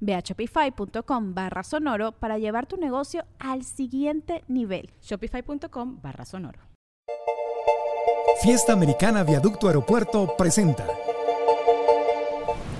[0.00, 4.90] Ve a shopify.com barra sonoro para llevar tu negocio al siguiente nivel.
[5.02, 6.60] Shopify.com barra sonoro.
[8.42, 10.86] Fiesta Americana Viaducto Aeropuerto presenta.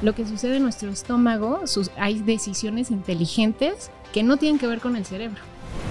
[0.02, 1.62] Lo que sucede en nuestro estómago,
[1.96, 5.40] hay decisiones inteligentes que no tienen que ver con el cerebro.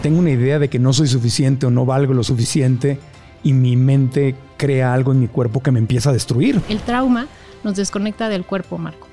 [0.02, 3.00] Tengo una idea de que no soy suficiente o no valgo lo suficiente
[3.44, 6.62] y mi mente crea algo en mi cuerpo que me empieza a destruir.
[6.70, 7.28] El trauma
[7.64, 9.07] nos desconecta del cuerpo, Marco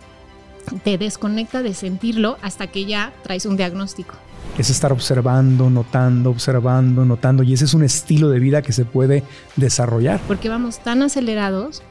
[0.82, 4.14] te desconecta de sentirlo hasta que ya traes un diagnóstico.
[4.58, 7.42] Es estar observando, notando, observando, notando.
[7.42, 9.24] Y ese es un estilo de vida que se puede
[9.56, 10.20] desarrollar.
[10.28, 11.82] Porque vamos tan acelerados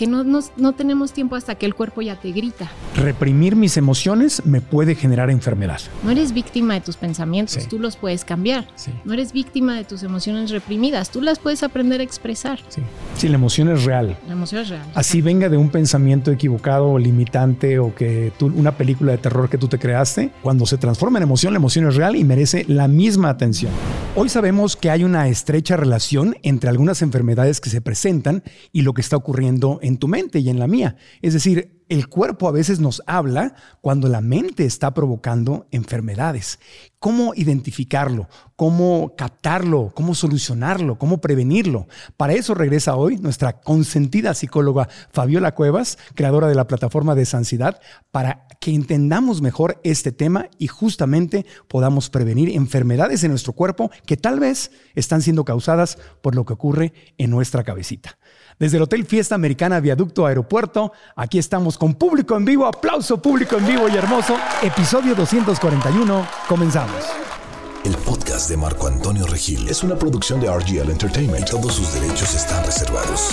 [0.00, 2.70] que no, no, tenemos tiempo hasta que el cuerpo ya te grita.
[2.96, 5.78] Reprimir mis emociones me puede generar enfermedad.
[6.02, 8.66] No eres víctima de tus pensamientos, tú los puedes cambiar.
[9.04, 12.60] No eres víctima de tus emociones reprimidas, tú las puedes aprender a expresar.
[13.14, 14.16] Sí, la emoción es real.
[14.26, 14.90] La emoción es real.
[14.94, 19.50] Así venga de un pensamiento equivocado o limitante o que tú, una película de terror
[19.50, 22.64] que tú te creaste, cuando se transforma en emoción, la emoción es real y merece
[22.68, 23.70] la misma atención.
[24.16, 28.42] Hoy sabemos que hay una estrecha relación entre algunas enfermedades que se presentan
[28.72, 30.96] y lo que está ocurriendo en en tu mente y en la mía.
[31.20, 36.60] Es decir, el cuerpo a veces nos habla cuando la mente está provocando enfermedades.
[37.00, 38.28] ¿Cómo identificarlo?
[38.54, 39.90] ¿Cómo captarlo?
[39.92, 40.98] ¿Cómo solucionarlo?
[40.98, 41.88] ¿Cómo prevenirlo?
[42.16, 47.80] Para eso regresa hoy nuestra consentida psicóloga Fabiola Cuevas, creadora de la plataforma de Sansidad,
[48.12, 54.16] para que entendamos mejor este tema y justamente podamos prevenir enfermedades en nuestro cuerpo que
[54.16, 58.16] tal vez están siendo causadas por lo que ocurre en nuestra cabecita.
[58.60, 63.56] Desde el Hotel Fiesta Americana Viaducto Aeropuerto, aquí estamos con público en vivo, aplauso público
[63.56, 67.06] en vivo y hermoso, episodio 241, comenzamos.
[67.84, 71.48] El podcast de Marco Antonio Regil es una producción de RGL Entertainment.
[71.48, 73.30] Todos sus derechos están reservados.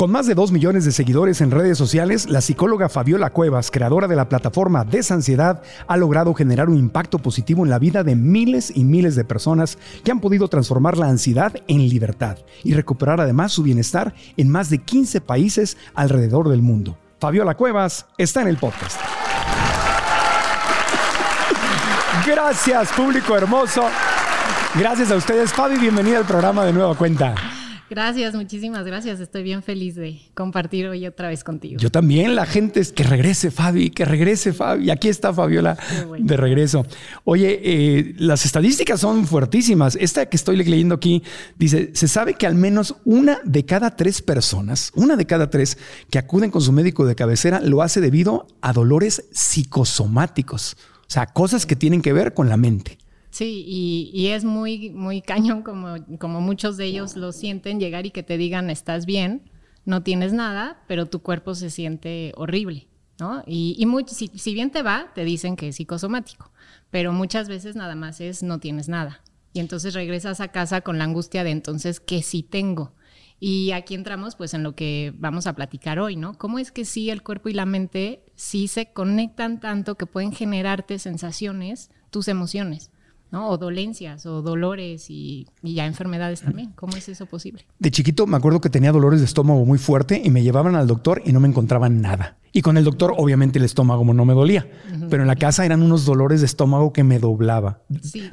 [0.00, 4.08] Con más de 2 millones de seguidores en redes sociales, la psicóloga Fabiola Cuevas, creadora
[4.08, 8.72] de la plataforma Desansiedad, ha logrado generar un impacto positivo en la vida de miles
[8.74, 13.52] y miles de personas que han podido transformar la ansiedad en libertad y recuperar además
[13.52, 16.96] su bienestar en más de 15 países alrededor del mundo.
[17.18, 18.98] Fabiola Cuevas está en el podcast.
[22.26, 23.82] Gracias, público hermoso.
[24.76, 25.76] Gracias a ustedes, Fabi.
[25.76, 27.34] Bienvenida al programa de Nueva Cuenta.
[27.90, 29.18] Gracias, muchísimas gracias.
[29.18, 31.80] Estoy bien feliz de compartir hoy otra vez contigo.
[31.80, 34.90] Yo también, la gente es que regrese Fabi, que regrese Fabi.
[34.90, 35.76] Aquí está Fabiola
[36.16, 36.86] de regreso.
[37.24, 39.96] Oye, eh, las estadísticas son fuertísimas.
[40.00, 41.24] Esta que estoy leyendo aquí
[41.58, 45.76] dice, se sabe que al menos una de cada tres personas, una de cada tres
[46.10, 50.76] que acuden con su médico de cabecera lo hace debido a dolores psicosomáticos.
[51.00, 52.98] O sea, cosas que tienen que ver con la mente.
[53.30, 53.64] Sí,
[54.12, 58.24] y, es muy, muy cañón como, como muchos de ellos lo sienten, llegar y que
[58.24, 59.50] te digan estás bien,
[59.84, 62.88] no tienes nada, pero tu cuerpo se siente horrible,
[63.20, 63.44] ¿no?
[63.46, 66.50] Y, si, si, bien te va, te dicen que es psicosomático,
[66.90, 69.22] pero muchas veces nada más es no tienes nada.
[69.52, 72.94] Y entonces regresas a casa con la angustia de entonces, ¿qué sí tengo?
[73.38, 76.36] Y aquí entramos pues en lo que vamos a platicar hoy, ¿no?
[76.36, 80.32] ¿Cómo es que sí el cuerpo y la mente sí se conectan tanto que pueden
[80.32, 82.90] generarte sensaciones, tus emociones?
[83.30, 83.48] ¿No?
[83.48, 86.72] O dolencias o dolores y, ya enfermedades también.
[86.74, 87.64] ¿Cómo es eso posible?
[87.78, 90.86] De chiquito me acuerdo que tenía dolores de estómago muy fuerte y me llevaban al
[90.86, 92.36] doctor y no me encontraban nada.
[92.52, 94.66] Y con el doctor obviamente el estómago no me dolía,
[95.08, 97.82] pero en la casa eran unos dolores de estómago que me doblaba.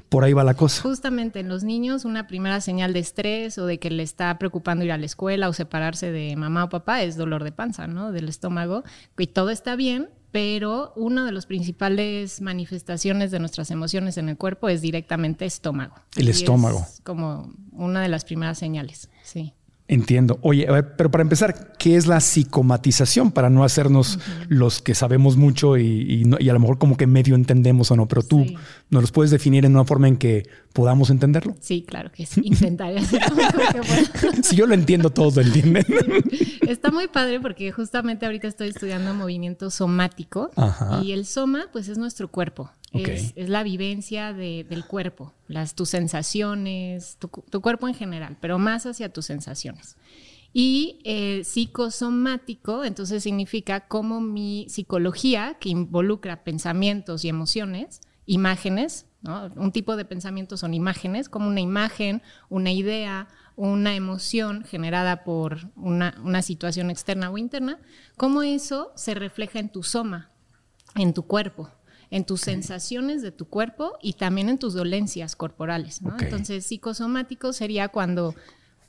[0.09, 0.81] Por ahí va la cosa.
[0.81, 4.83] Justamente en los niños una primera señal de estrés o de que le está preocupando
[4.83, 8.11] ir a la escuela o separarse de mamá o papá es dolor de panza, ¿no?
[8.11, 8.83] Del estómago.
[9.19, 14.37] Y todo está bien, pero una de las principales manifestaciones de nuestras emociones en el
[14.37, 15.95] cuerpo es directamente estómago.
[16.15, 16.85] El estómago.
[16.87, 19.53] Es como una de las primeras señales, sí.
[19.89, 20.37] Entiendo.
[20.41, 23.31] Oye, a ver, pero para empezar, ¿qué es la psicomatización?
[23.31, 24.19] Para no hacernos
[24.49, 28.21] los que sabemos mucho y, a lo mejor como que medio entendemos o no, pero
[28.21, 28.45] tú
[28.89, 31.55] nos los puedes definir en una forma en que podamos entenderlo.
[31.59, 32.41] Sí, claro que sí.
[32.43, 33.01] Intentaré
[34.43, 35.85] Si yo lo entiendo, todos lo entienden.
[36.67, 40.51] Está muy padre porque justamente ahorita estoy estudiando movimiento somático
[41.01, 42.71] y el soma, pues es nuestro cuerpo.
[42.93, 49.11] Es, la vivencia del cuerpo, las, tus sensaciones, tu, cuerpo en general, pero más hacia
[49.11, 49.97] tus sensaciones.
[50.53, 59.07] Y eh, psicosomático, entonces significa cómo mi psicología, que involucra pensamientos y emociones, imágenes,
[59.55, 65.71] un tipo de pensamientos son imágenes, como una imagen, una idea, una emoción generada por
[65.75, 67.79] una, una situación externa o interna,
[68.15, 70.29] cómo eso se refleja en tu soma,
[70.95, 71.71] en tu cuerpo
[72.09, 76.01] en tus sensaciones de tu cuerpo y también en tus dolencias corporales.
[76.19, 78.33] Entonces, psicosomático sería cuando,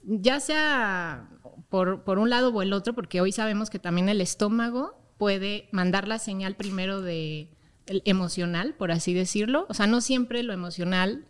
[0.04, 1.28] ya sea
[1.68, 5.68] por, por, un lado o el otro, porque hoy sabemos que también el estómago puede
[5.72, 7.57] mandar la señal primero de
[8.04, 9.66] emocional, por así decirlo.
[9.68, 11.26] O sea, no siempre lo emocional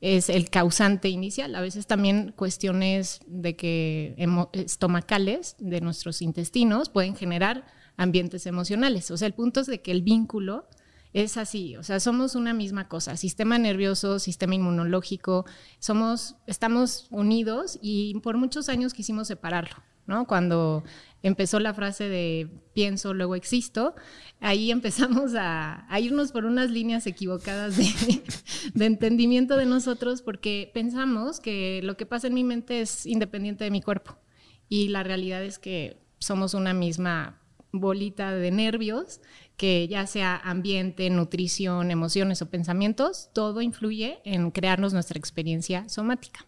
[0.00, 1.54] es el causante inicial.
[1.54, 4.14] A veces también cuestiones de que
[4.52, 7.66] estomacales de nuestros intestinos pueden generar
[7.96, 9.10] ambientes emocionales.
[9.10, 10.68] O sea, el punto es de que el vínculo
[11.12, 15.46] es así, o sea, somos una misma cosa, sistema nervioso, sistema inmunológico,
[15.78, 20.26] somos, estamos unidos y por muchos años quisimos separarlo, ¿no?
[20.26, 20.84] Cuando
[21.22, 23.94] empezó la frase de pienso, luego existo,
[24.40, 27.76] ahí empezamos a, irnos por unas líneas equivocadas
[28.74, 33.64] de, entendimiento de nosotros porque pensamos que lo que pasa en mi mente es independiente
[33.64, 34.18] de mi cuerpo
[34.68, 37.40] y la realidad es que somos una misma
[37.72, 39.20] bolita de nervios
[39.56, 46.46] que ya sea ambiente, nutrición, emociones o pensamientos, todo influye en crearnos nuestra experiencia somática.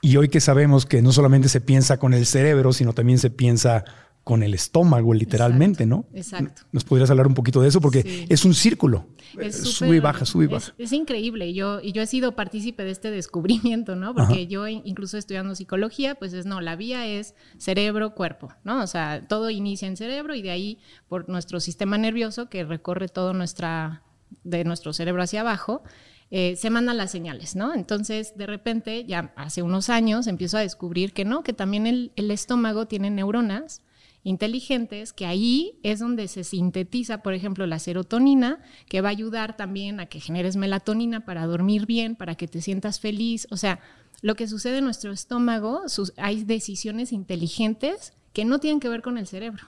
[0.00, 3.30] Y hoy que sabemos que no solamente se piensa con el cerebro, sino también se
[3.30, 3.84] piensa
[4.28, 6.04] con el estómago, literalmente, ¿no?
[6.12, 6.60] Exacto.
[6.70, 7.80] ¿Nos podrías hablar un poquito de eso?
[7.80, 9.06] Porque es un círculo.
[9.50, 10.74] sube y baja, sube y baja.
[10.76, 11.54] Es, increíble.
[11.54, 14.14] Yo, y yo he sido partícipe de este descubrimiento, ¿no?
[14.14, 18.82] Porque yo, incluso estudiando psicología, pues es no, la vía es cerebro-cuerpo, ¿no?
[18.82, 20.78] O sea, todo inicia en cerebro y de ahí
[21.08, 24.02] por nuestro sistema nervioso que recorre todo nuestra,
[24.44, 25.82] de nuestro cerebro hacia abajo.
[26.30, 27.72] Eh, se mandan las señales, ¿no?
[27.74, 32.12] Entonces, de repente, ya hace unos años, empiezo a descubrir que no, que también el,
[32.16, 33.82] el estómago tiene neuronas
[34.24, 39.56] inteligentes, que ahí es donde se sintetiza, por ejemplo, la serotonina, que va a ayudar
[39.56, 43.46] también a que generes melatonina para dormir bien, para que te sientas feliz.
[43.50, 43.80] O sea,
[44.20, 45.82] lo que sucede en nuestro estómago,
[46.16, 49.64] hay decisiones inteligentes que no tienen que ver con el cerebro.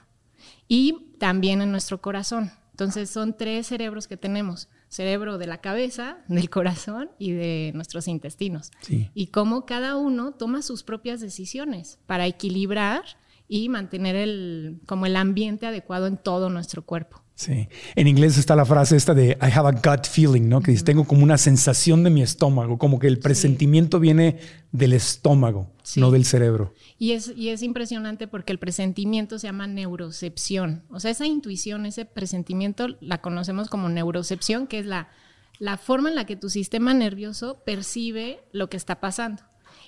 [0.67, 2.51] Y también en nuestro corazón.
[2.71, 4.69] Entonces son tres cerebros que tenemos.
[4.91, 8.71] Cerebro de la cabeza, del corazón y de nuestros intestinos.
[9.13, 13.03] Y cómo cada uno toma sus propias decisiones para equilibrar
[13.47, 17.20] y mantener el, como el ambiente adecuado en todo nuestro cuerpo.
[17.41, 17.67] Sí.
[17.95, 20.61] En inglés está la frase esta de I have a gut feeling, ¿no?
[20.61, 24.37] Que dice, tengo como una sensación de mi estómago, como que el presentimiento viene
[24.71, 26.75] del estómago, no del cerebro.
[26.99, 30.83] Y es, y es impresionante porque el presentimiento se llama neurocepción.
[30.91, 35.09] O sea, esa intuición, ese presentimiento, la conocemos como neurocepción, que es la,
[35.57, 39.41] la forma en la que tu sistema nervioso percibe lo que está pasando.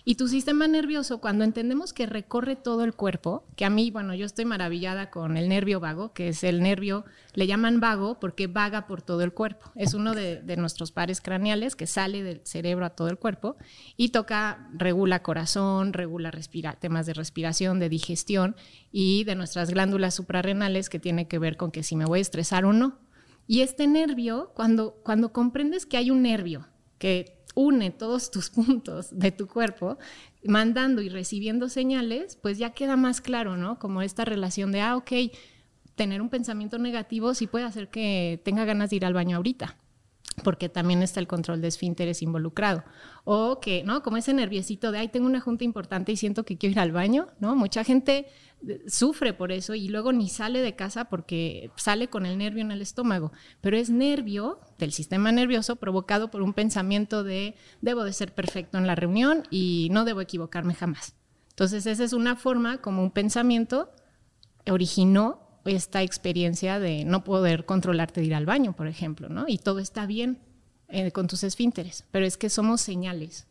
[0.06, 4.14] Y tu sistema nervioso, cuando entendemos que recorre todo el cuerpo, que a mí, bueno,
[4.14, 7.06] yo estoy maravillada con el nervio vago, que es el nervio,
[7.36, 9.72] le llaman vago porque vaga por todo el cuerpo.
[9.76, 13.56] Es uno de, nuestros pares craneales que sale del cerebro a todo el cuerpo
[13.96, 16.32] y toca, regula corazón, regula
[16.80, 18.58] temas de respiración, de digestión
[18.92, 22.22] y de nuestras glándulas suprarrenales que tiene que ver con que si me voy a
[22.22, 23.00] estresar o no.
[23.48, 29.08] Y este nervio, cuando, cuando comprendes que hay un nervio que une todos tus puntos
[29.18, 29.98] de tu cuerpo,
[30.44, 33.80] mandando y recibiendo señales, pues ya queda más claro, ¿no?
[33.80, 35.12] Como esta relación de, ah, ok,
[35.96, 39.78] tener un pensamiento negativo sí puede hacer que tenga ganas de ir al baño ahorita
[40.44, 42.84] porque también está el control de esfínteres involucrado.
[43.24, 44.02] O que, ¿no?
[44.04, 46.92] Como ese nerviosito de, ay, tengo una junta importante y siento que quiero ir al
[46.92, 47.56] baño, ¿no?
[47.56, 48.28] Mucha gente
[48.68, 52.62] eh, sufre por eso y luego ni sale de casa porque sale con el nervio
[52.62, 58.04] en el estómago, pero es nervio del sistema nervioso provocado por un pensamiento de, debo
[58.04, 61.16] de ser perfecto en la reunión y no debo equivocarme jamás.
[61.50, 63.92] Entonces, esa es una forma como un pensamiento
[64.72, 69.46] originó esta experiencia de no poder controlarte de ir al baño, por ejemplo, ¿no?
[69.48, 70.40] Y todo está bien
[70.90, 73.48] eh, con tus esfínteres, pero es que somos señales.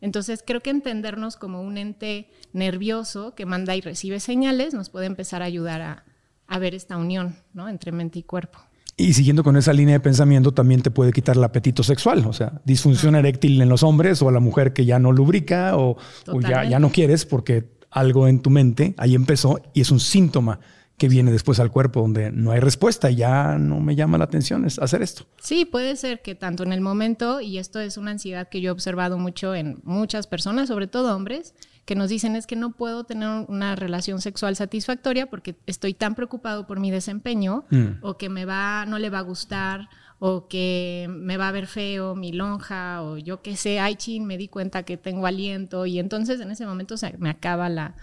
[0.00, 5.06] Entonces creo que entendernos como un ente nervioso que manda y recibe señales nos puede
[5.06, 6.04] empezar a ayudar a,
[6.48, 7.68] a ver esta unión ¿no?
[7.68, 8.58] entre mente y cuerpo.
[8.96, 12.32] Y siguiendo con esa línea de pensamiento, también te puede quitar el apetito sexual, o
[12.32, 15.96] sea, disfunción eréctil en los hombres o a la mujer que ya no lubrica o,
[16.26, 19.98] o ya, ya, no quieres porque algo en tu mente, ahí empezó y es un
[19.98, 20.60] síntoma
[21.02, 24.24] que viene después al cuerpo donde no hay respuesta y ya no me llama la
[24.24, 25.26] atención es hacer esto.
[25.40, 28.68] Sí, puede ser que tanto en el momento, y esto es una ansiedad que yo
[28.68, 31.56] he observado mucho en muchas personas, sobre todo hombres,
[31.86, 36.14] que nos dicen es que no puedo tener una relación sexual satisfactoria porque estoy tan
[36.14, 37.86] preocupado por mi desempeño mm.
[38.02, 39.88] o que me va, no le va a gustar
[40.20, 44.24] o que me va a ver feo mi lonja o yo qué sé, ay chin,
[44.24, 47.96] me di cuenta que tengo aliento y entonces en ese momento se me acaba la,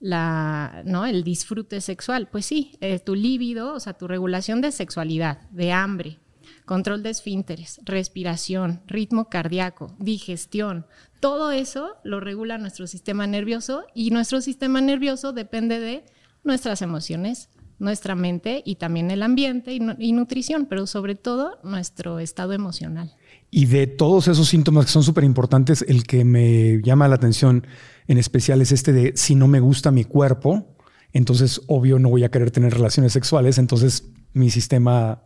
[0.00, 1.06] la, ¿no?
[1.06, 2.28] el disfrute sexual.
[2.28, 6.18] Pues sí, eh, tu líbido, o sea, tu regulación de sexualidad, de hambre,
[6.64, 10.86] control de esfínteres, respiración, ritmo cardíaco, digestión,
[11.20, 16.04] todo eso lo regula nuestro sistema nervioso y nuestro sistema nervioso depende de
[16.44, 22.54] nuestras emociones, nuestra mente y también el ambiente y, nutrición, pero sobre todo nuestro estado
[22.54, 23.14] emocional.
[23.50, 27.66] Y de todos esos síntomas que son súper importantes, el que me llama la atención
[28.06, 30.76] en especial es este de si no me gusta mi cuerpo,
[31.12, 35.22] entonces obvio no voy a querer tener relaciones sexuales, entonces mi sistema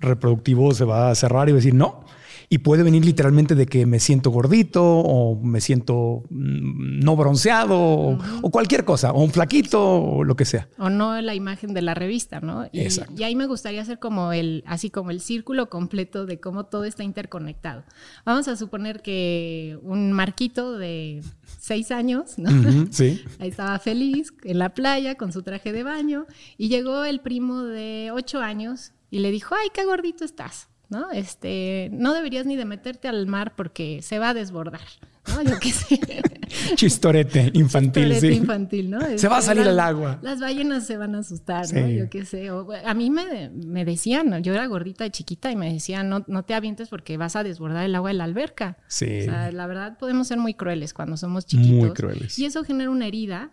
[0.00, 2.04] reproductivo se va a cerrar y va a decir no,
[2.50, 7.78] y puede venir literalmente de que me siento gordito o me siento mm, no bronceado
[7.78, 10.68] o, cualquier cosa, o un flaquito o lo que sea.
[10.78, 12.66] O no la imagen de la revista, ¿no?
[12.72, 13.12] Y, Exacto.
[13.16, 16.84] y ahí me gustaría hacer como el, así como el círculo completo de cómo todo
[16.84, 17.84] está interconectado.
[18.24, 21.22] Vamos a suponer que un marquito de
[21.60, 22.50] seis años, ¿no?
[22.90, 23.22] sí.
[23.38, 26.26] Ahí estaba feliz en la playa con su traje de baño
[26.56, 30.67] y llegó el primo de ocho años y le dijo, ay, qué gordito estás.
[30.88, 31.10] ¿No?
[31.10, 34.80] Este, no deberías ni de meterte al mar porque se va a desbordar,
[35.28, 35.42] ¿no?
[35.42, 36.00] Yo qué sé.
[36.76, 39.00] Chistorete infantil, Chistorete infantil, ¿no?
[39.18, 40.18] se va a este, salir al agua.
[40.22, 41.88] Las ballenas se van a asustar, ¿no?
[41.88, 42.48] Yo qué sé.
[42.48, 46.44] a mí me, me, decían, yo era gordita y chiquita y me decían, no, no
[46.44, 48.78] te avientes porque vas a desbordar el agua de la alberca.
[48.86, 49.20] Sí.
[49.20, 51.78] O sea, la verdad podemos ser muy crueles cuando somos chiquitos.
[51.78, 52.38] Muy crueles.
[52.38, 53.50] Y eso genera una herida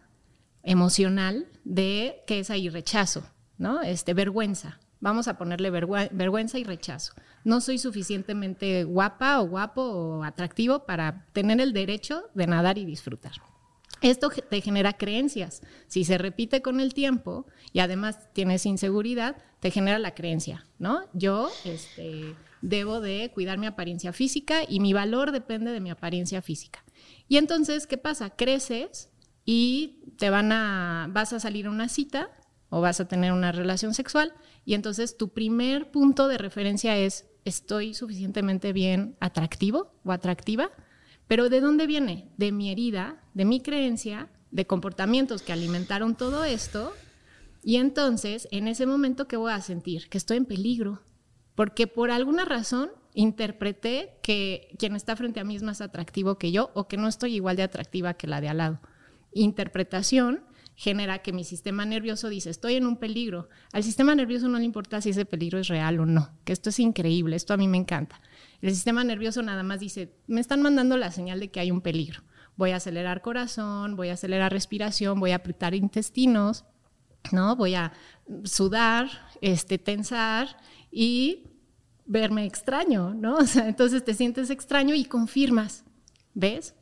[0.63, 3.81] emocional de que es ahí rechazo, ¿no?
[3.81, 4.79] Este, vergüenza.
[5.05, 7.13] Vamos a ponerle vergüenza y rechazo.
[7.43, 12.85] No soy suficientemente guapa o guapo o atractivo para tener el derecho de nadar y
[12.85, 13.33] disfrutar.
[14.01, 15.61] Esto te genera creencias.
[15.85, 21.01] Si se repite con el tiempo y además tienes inseguridad, te genera la creencia, ¿no?
[21.13, 22.33] Yo este,
[22.63, 26.83] debo de cuidar mi apariencia física y mi valor depende de mi apariencia física.
[27.27, 28.31] Y entonces, ¿qué pasa?
[28.31, 29.11] Creces
[29.45, 32.31] y te van a, vas a salir a una cita
[32.69, 34.33] o vas a tener una relación sexual
[34.65, 40.71] y entonces tu primer punto de referencia es, ¿estoy suficientemente bien atractivo o atractiva?
[41.27, 42.29] Pero ¿de dónde viene?
[42.37, 46.93] De mi herida, de mi creencia, de comportamientos que alimentaron todo esto.
[47.63, 50.09] Y entonces, en ese momento, ¿qué voy a sentir?
[50.09, 51.01] Que estoy en peligro.
[51.53, 56.51] Porque por alguna razón interpreté que quien está frente a mí es más atractivo que
[56.51, 58.81] yo o que no estoy igual de atractiva que la de al lado.
[59.31, 60.41] Interpretación
[60.75, 63.49] genera que mi sistema nervioso dice, estoy en un peligro.
[63.71, 66.69] Al sistema nervioso no le importa si ese peligro es real o no, que esto
[66.69, 68.21] es increíble, esto a mí me encanta.
[68.61, 71.81] El sistema nervioso nada más dice, me están mandando la señal de que hay un
[71.81, 72.23] peligro.
[72.57, 76.65] Voy a acelerar corazón, voy a acelerar respiración, voy a apretar intestinos,
[77.31, 77.55] ¿no?
[77.55, 77.93] Voy a
[78.43, 79.09] sudar,
[79.41, 80.57] este, tensar
[80.91, 81.43] y
[82.05, 83.37] verme extraño, ¿no?
[83.55, 85.83] entonces te sientes extraño y confirmas,
[86.33, 86.75] ¿ves?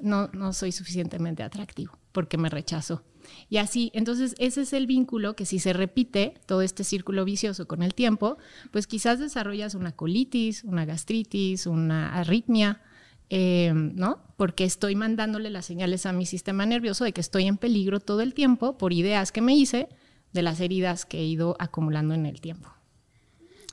[0.00, 3.02] No, no soy suficientemente atractivo porque me rechazó.
[3.48, 7.66] Y así, entonces ese es el vínculo que si se repite todo este círculo vicioso
[7.66, 8.38] con el tiempo,
[8.70, 12.82] pues quizás desarrollas una colitis, una gastritis, una arritmia,
[13.30, 14.20] eh, ¿no?
[14.36, 18.20] Porque estoy mandándole las señales a mi sistema nervioso de que estoy en peligro todo
[18.20, 19.88] el tiempo por ideas que me hice
[20.32, 22.70] de las heridas que he ido acumulando en el tiempo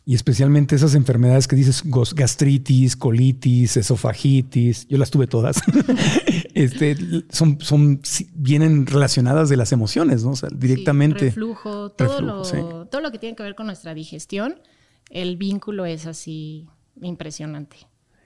[0.05, 1.83] y especialmente esas enfermedades que dices
[2.13, 5.61] gastritis, colitis, esofagitis, yo las tuve todas,
[6.55, 6.97] este,
[7.29, 8.01] son, son,
[8.33, 10.31] vienen relacionadas de las emociones, ¿no?
[10.31, 11.25] O sea, directamente.
[11.25, 12.41] reflujo, todo, lo,
[12.87, 14.55] todo lo que tiene que ver con nuestra digestión,
[15.11, 16.67] el vínculo es así
[17.01, 17.77] impresionante.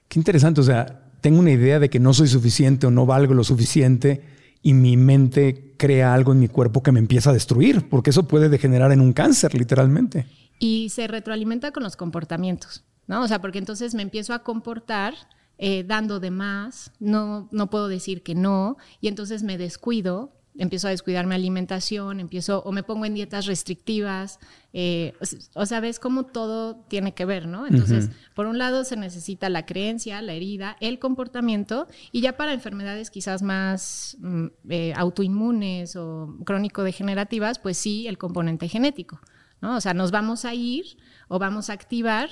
[0.07, 3.33] Qué interesante, o sea, tengo una idea de que no soy suficiente o no valgo
[3.33, 4.23] lo suficiente
[4.61, 8.27] y mi mente crea algo en mi cuerpo que me empieza a destruir, porque eso
[8.27, 10.25] puede degenerar en un cáncer, literalmente
[10.59, 13.23] y se retroalimenta con los comportamientos, ¿no?
[13.23, 15.15] O sea, porque entonces me empiezo a comportar
[15.61, 20.87] eh, dando de más, no, no puedo decir que no, y entonces me descuido, empiezo
[20.87, 24.39] a descuidar mi alimentación, empiezo o me pongo en dietas restrictivas,
[24.71, 25.13] eh,
[25.55, 27.67] o, sea, ves cómo todo tiene que ver, ¿no?
[27.67, 32.53] Entonces, por un lado se necesita la creencia, la herida, el comportamiento, y ya para
[32.53, 39.19] enfermedades quizás más mm, eh, autoinmunes o crónico-degenerativas, pues sí, el componente genético.
[39.61, 40.85] O sea, nos vamos a ir
[41.27, 42.29] o vamos a activar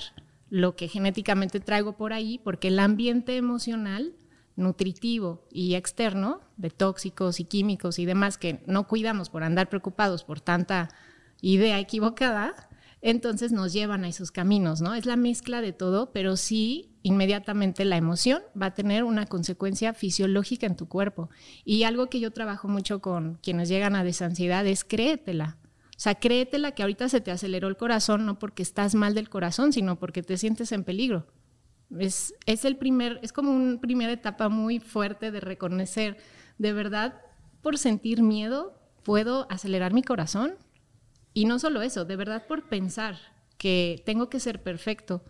[0.50, 4.13] lo que genéticamente traigo por ahí, porque el ambiente emocional
[4.56, 10.24] nutritivo y externo, de tóxicos y químicos y demás que no cuidamos por andar preocupados
[10.24, 10.89] por tanta
[11.42, 12.56] idea equivocada,
[13.01, 14.96] entonces nos llevan a esos caminos, ¿no?
[14.96, 19.94] Es la mezcla de todo, pero sí inmediatamente la emoción va a tener una consecuencia
[19.94, 21.30] fisiológica en tu cuerpo.
[21.63, 25.58] Y algo que yo trabajo mucho con quienes llegan a desansiedad es créetela.
[25.98, 29.30] O sea, créetela que ahorita se te aceleró el corazón no porque estás mal del
[29.30, 31.25] corazón, sino porque te sientes en peligro.
[31.98, 36.18] Es, es el primer, es como una primera etapa muy fuerte de reconocer,
[36.60, 37.20] de verdad,
[37.63, 40.54] por sentir miedo, puedo acelerar mi corazón.
[41.34, 43.18] Y no solo eso, de verdad por pensar
[43.58, 45.24] que tengo que ser perfecto,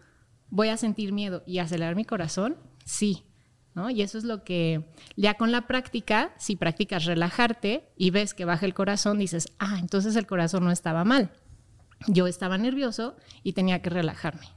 [0.50, 3.24] voy a sentir miedo y acelerar mi corazón, sí.
[3.78, 3.92] ¿No?
[3.92, 4.84] Y eso es lo que
[5.16, 9.78] ya con la práctica, si practicas relajarte y ves que baja el corazón, dices, ah,
[9.80, 11.30] entonces el corazón no estaba mal.
[12.08, 14.48] Yo estaba nervioso y tenía que relajarme.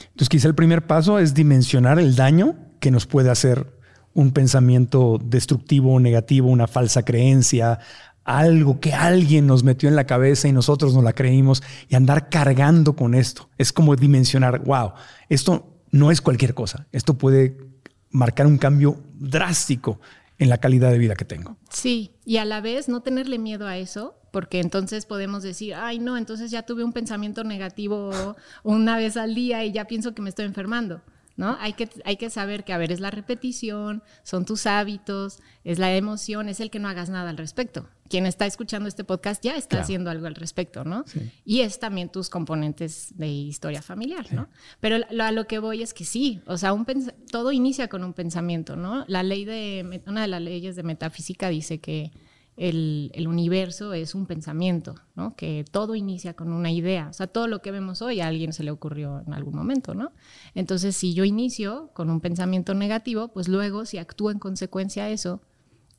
[0.00, 3.78] Entonces quizá el primer paso es dimensionar el daño que nos puede hacer
[4.14, 7.78] un pensamiento destructivo negativo, una falsa creencia,
[8.24, 12.30] algo que alguien nos metió en la cabeza y nosotros nos la creímos y andar
[12.30, 13.50] cargando con esto.
[13.58, 14.92] Es como dimensionar, wow,
[15.28, 17.67] esto no es cualquier cosa, esto puede
[18.10, 20.00] marcar un cambio drástico
[20.38, 21.56] en la calidad de vida que tengo.
[21.70, 25.98] Sí, y a la vez no tenerle miedo a eso, porque entonces podemos decir, ay
[25.98, 30.22] no, entonces ya tuve un pensamiento negativo una vez al día y ya pienso que
[30.22, 31.02] me estoy enfermando.
[31.36, 31.56] ¿No?
[31.60, 35.78] Hay que, hay que saber que, a ver, es la repetición, son tus hábitos, es
[35.78, 37.88] la emoción, es el que no hagas nada al respecto.
[38.08, 41.04] Quien está escuchando este podcast ya está haciendo algo al respecto, ¿no?
[41.44, 44.48] Y es también tus componentes de historia familiar, ¿no?
[44.80, 46.86] Pero a lo que voy es que sí, o sea, un
[47.30, 49.04] todo inicia con un pensamiento, ¿no?
[49.08, 52.12] La ley de, una de las leyes de metafísica dice que
[52.58, 55.36] el, universo es un pensamiento, ¿no?
[55.36, 57.08] que todo inicia con una idea.
[57.08, 59.94] O sea, todo lo que vemos hoy a alguien se le ocurrió en algún momento.
[59.94, 60.12] ¿no?
[60.54, 65.10] Entonces, si yo inicio con un pensamiento negativo, pues luego si actúo en consecuencia a
[65.10, 65.40] eso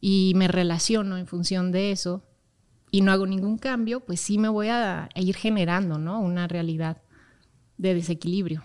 [0.01, 2.23] y me relaciono en función de eso
[2.91, 6.19] y no hago ningún cambio, pues sí me voy a, ir generando ¿no?
[6.19, 6.97] una realidad
[7.77, 8.63] de desequilibrio.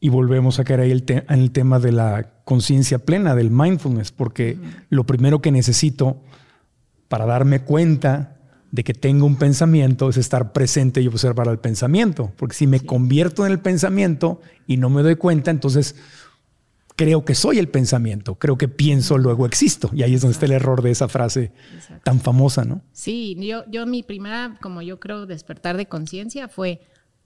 [0.00, 4.10] Y volvemos a caer ahí el en el tema de la conciencia plena, del mindfulness,
[4.10, 4.58] porque
[4.90, 6.20] lo primero que necesito
[7.08, 8.36] para darme cuenta
[8.72, 12.32] de que tengo un pensamiento es estar presente y observar el pensamiento.
[12.36, 15.94] Porque si me convierto en el pensamiento y no me doy cuenta, entonces
[16.96, 19.90] creo que soy el pensamiento, creo que pienso, luego existo.
[19.92, 21.52] Y ahí es donde está el error de esa frase
[22.04, 22.82] tan famosa, ¿no?
[22.92, 26.80] Sí, yo, yo mi primera, como yo creo, despertar de conciencia fue,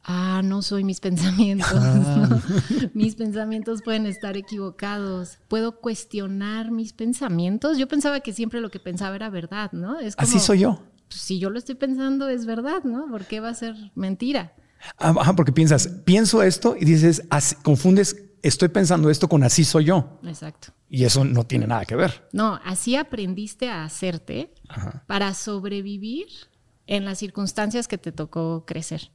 [0.04, 1.68] ah, no soy mis pensamientos.
[1.74, 2.40] Ah.
[2.94, 5.38] mis pensamientos pueden estar equivocados.
[5.48, 7.78] Puedo cuestionar mis pensamientos.
[7.78, 9.98] Yo pensaba que siempre lo que pensaba era verdad, ¿no?
[9.98, 10.80] Es Así soy yo.
[11.08, 13.08] Pues, si yo lo estoy pensando es verdad, ¿no?
[13.08, 14.54] ¿Por qué va a ser mentira?
[14.98, 17.22] Ajá, porque piensas, pienso esto y dices,
[17.62, 20.18] confundes, estoy pensando esto con así soy yo.
[20.24, 20.68] Exacto.
[20.88, 22.28] Y eso no tiene nada que ver.
[22.32, 24.52] No, así aprendiste a hacerte
[25.06, 26.26] para sobrevivir
[26.86, 29.10] en las circunstancias que te tocó crecer.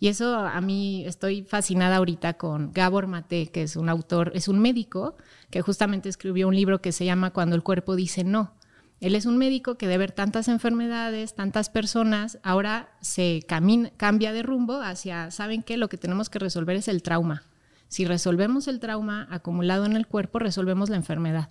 [0.00, 4.48] Y eso a mí estoy fascinada ahorita con Gabor Mate, que es un autor, es
[4.48, 5.14] un médico
[5.48, 8.52] que justamente escribió un libro que se llama Cuando el cuerpo dice no.
[8.98, 14.42] Él es un médico que de ver tantas enfermedades, tantas personas, ahora se cambia de
[14.42, 15.76] rumbo hacia, ¿saben qué?
[15.76, 17.44] Lo que tenemos que resolver es el trauma.
[17.92, 21.50] Si resolvemos el trauma acumulado en el cuerpo, resolvemos la enfermedad.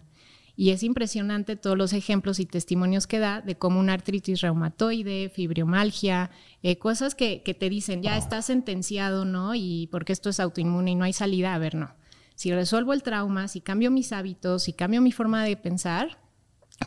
[0.56, 5.30] Y es impresionante todos los ejemplos y testimonios que da de cómo una artritis reumatoide,
[5.30, 6.32] fibromialgia,
[6.64, 9.54] eh, cosas que, te dicen, ya está sentenciado, ¿no?
[9.54, 11.94] Y porque esto es autoinmune y no hay salida, a ver, no.
[12.34, 16.18] Si resuelvo el trauma, si cambio mis hábitos, si cambio mi forma de pensar,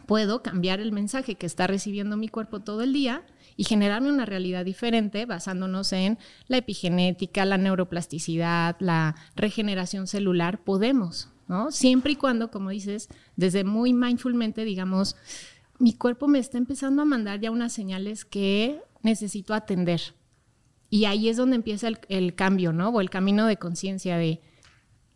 [0.07, 3.23] puedo cambiar el mensaje que está recibiendo mi cuerpo todo el día
[3.57, 10.63] y generarme una realidad diferente basándonos en la epigenética, la neuroplasticidad, la regeneración celular.
[10.65, 11.71] Podemos, ¿no?
[11.71, 15.17] Siempre y cuando, como dices, desde muy mindfulmente digamos,
[15.79, 20.01] mi cuerpo me está empezando a mandar ya unas señales que necesito atender.
[20.91, 22.91] Y ahí es donde empieza el, cambio, ¿no?
[22.91, 24.41] O el camino de conciencia de,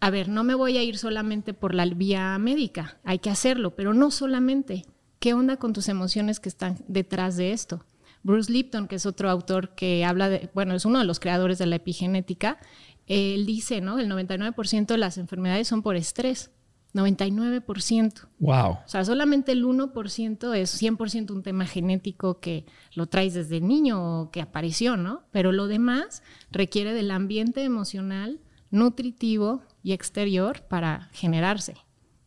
[0.01, 3.77] a ver, no me voy a ir solamente por la vía médica, hay que hacerlo,
[3.77, 4.85] pero no solamente.
[5.20, 7.85] ¿Qué onda con tus emociones que están detrás de esto?
[8.28, 11.56] Bruce Lipton, que es otro autor que habla de, bueno, es uno de los creadores
[11.56, 12.58] de la epigenética,
[13.06, 13.98] él dice, ¿no?
[13.98, 16.50] El 99% de las enfermedades son por estrés.
[16.92, 18.28] 99%.
[18.38, 18.70] Wow.
[18.70, 24.20] O sea, solamente el 1% es 100% un tema genético que lo traes desde niño
[24.20, 25.22] o que apareció, ¿no?
[25.30, 31.76] Pero lo demás requiere del ambiente emocional, nutritivo y exterior para generarse,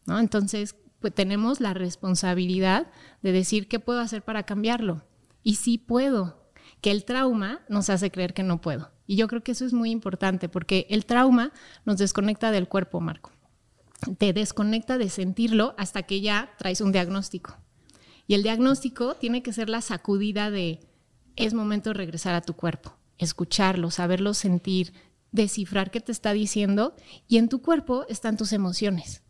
[0.07, 0.19] ¿no?
[0.19, 2.87] Entonces, pues tenemos la responsabilidad
[3.21, 5.03] de decir qué puedo hacer para cambiarlo.
[5.43, 6.41] Y sí puedo,
[6.81, 8.91] que el trauma nos hace creer que no puedo.
[9.07, 11.51] Y yo creo que eso es muy importante porque el trauma
[11.85, 13.31] nos desconecta del cuerpo, Marco.
[14.17, 17.57] te desconecta de sentirlo hasta que ya traes un diagnóstico.
[18.25, 20.79] Y el diagnóstico tiene que ser la sacudida de
[21.35, 24.93] es momento de regresar a tu cuerpo, escucharlo, saberlo sentir,
[25.31, 26.95] descifrar qué te está diciendo
[27.27, 29.23] y en tu cuerpo están tus emociones.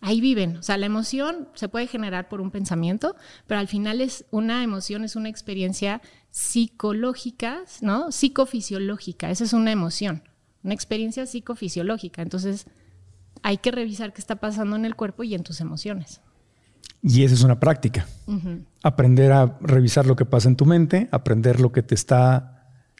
[0.00, 3.16] Ahí viven, o sea, la emoción se puede generar por un pensamiento,
[3.48, 8.12] pero al final es una emoción, es una experiencia psicológica, ¿no?
[8.12, 10.22] Psicofisiológica, esa es una emoción,
[10.62, 12.22] una experiencia psicofisiológica.
[12.22, 12.66] Entonces,
[13.42, 16.20] hay que revisar qué está pasando en el cuerpo y en tus emociones.
[17.02, 18.06] Y esa es una práctica.
[18.82, 22.57] Aprender a revisar lo que pasa en tu mente, aprender lo que te está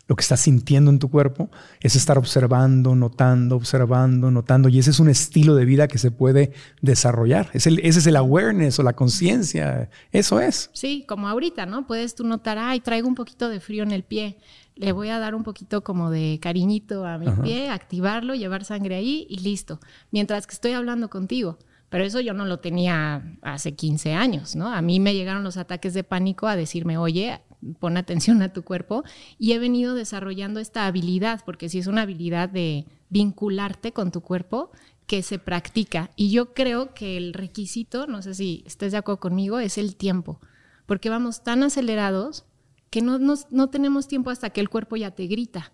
[0.09, 4.71] lo que estás sintiendo en tu cuerpo, es estar observando, notando, observando, notando.
[4.71, 7.51] Y ese es un estilo de vida que se puede desarrollar.
[7.53, 9.90] Es el, ese es el awareness o la conciencia.
[10.11, 10.71] Eso es.
[10.73, 11.87] Sí, como ahorita, ¿no?
[11.87, 14.38] Puedes tú notar, ay, traigo un poquito de frío en el pie.
[14.77, 18.94] Le voy a dar un poquito como de cariñito a mi pie, activarlo, llevar sangre
[18.94, 19.79] ahí y listo.
[20.11, 21.59] Mientras que estoy hablando contigo.
[21.90, 24.68] Pero eso yo no lo tenía hace 15 años, ¿no?
[24.68, 27.40] A mí me llegaron los ataques de pánico a decirme, oye,
[27.79, 29.05] pon atención a tu cuerpo.
[29.38, 34.21] Y he venido desarrollando esta habilidad, porque si es una habilidad de vincularte con tu
[34.21, 34.71] cuerpo
[35.07, 36.11] que se practica.
[36.16, 39.97] Y yo creo que el requisito, no sé si estés de acuerdo conmigo, es el
[39.97, 40.40] tiempo.
[40.87, 42.44] Porque vamos tan acelerados
[42.90, 45.73] que no, no tenemos tiempo hasta que el cuerpo ya te grita.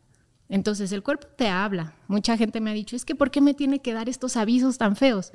[0.48, 1.94] Entonces el cuerpo te habla.
[2.06, 4.78] Mucha gente me ha dicho, es que ¿por qué me tiene que dar estos avisos
[4.78, 5.32] tan feos?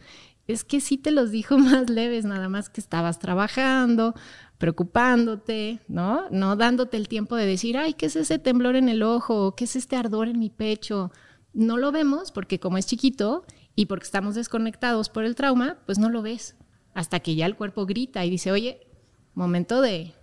[0.49, 4.15] Es que sí te los dijo más leves, nada más que estabas trabajando,
[4.57, 6.27] preocupándote, ¿no?
[6.31, 9.55] No dándote el tiempo de decir, ay, ¿qué es ese temblor en el ojo?
[9.55, 11.11] ¿Qué es este ardor en mi pecho?
[11.53, 15.99] No lo vemos porque como es chiquito y porque estamos desconectados por el trauma, pues
[15.99, 16.55] no lo ves.
[16.95, 18.87] Hasta que ya el cuerpo grita y dice, oye,
[19.35, 20.15] momento de,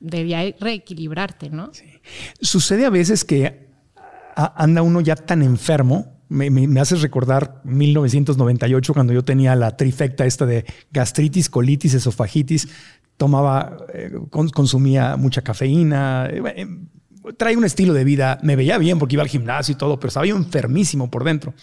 [0.00, 1.72] de reequilibrarte, ¿no?
[2.40, 3.68] Sucede a veces que
[4.34, 6.17] anda uno ya tan enfermo.
[6.28, 12.68] Me, me, haces recordar 1998 cuando yo tenía la trifecta esta de gastritis, colitis, esofagitis.
[13.16, 16.28] Tomaba, eh, consumía mucha cafeína.
[16.30, 16.66] Eh, eh,
[17.36, 18.38] trae un estilo de vida.
[18.42, 21.54] Me veía bien porque iba al gimnasio y todo, pero estaba yo enfermísimo por dentro.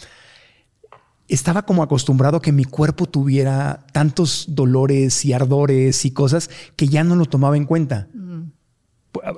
[1.28, 6.88] Estaba como acostumbrado a que mi cuerpo tuviera tantos dolores y ardores y cosas que
[6.88, 8.08] ya no lo tomaba en cuenta.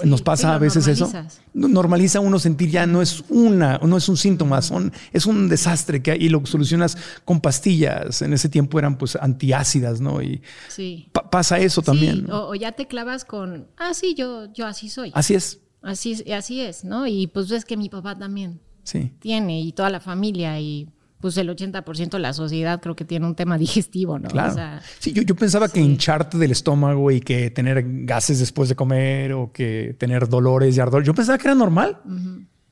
[0.03, 1.11] Nos pasa a veces eso.
[1.53, 6.01] Normaliza uno sentir ya no es una, no es un síntoma, son, es un desastre
[6.01, 8.21] que hay, y lo solucionas con pastillas.
[8.21, 10.21] En ese tiempo eran pues antiácidas, ¿no?
[10.21, 11.09] Y sí.
[11.31, 12.27] pasa eso también.
[12.31, 15.11] O, ya te clavas con, ah, sí, yo, yo así soy.
[15.13, 15.59] Así es.
[15.81, 17.07] Así, así es, ¿no?
[17.07, 19.11] Y pues ves que mi papá también sí.
[19.19, 23.25] tiene y toda la familia y pues el 80% de la sociedad creo que tiene
[23.25, 24.29] un tema digestivo, ¿no?
[24.29, 24.81] Claro.
[24.99, 29.51] sí, yo, pensaba que hincharte del estómago y que tener gases después de comer o
[29.51, 31.99] que tener dolores y ardor, yo pensaba que era normal.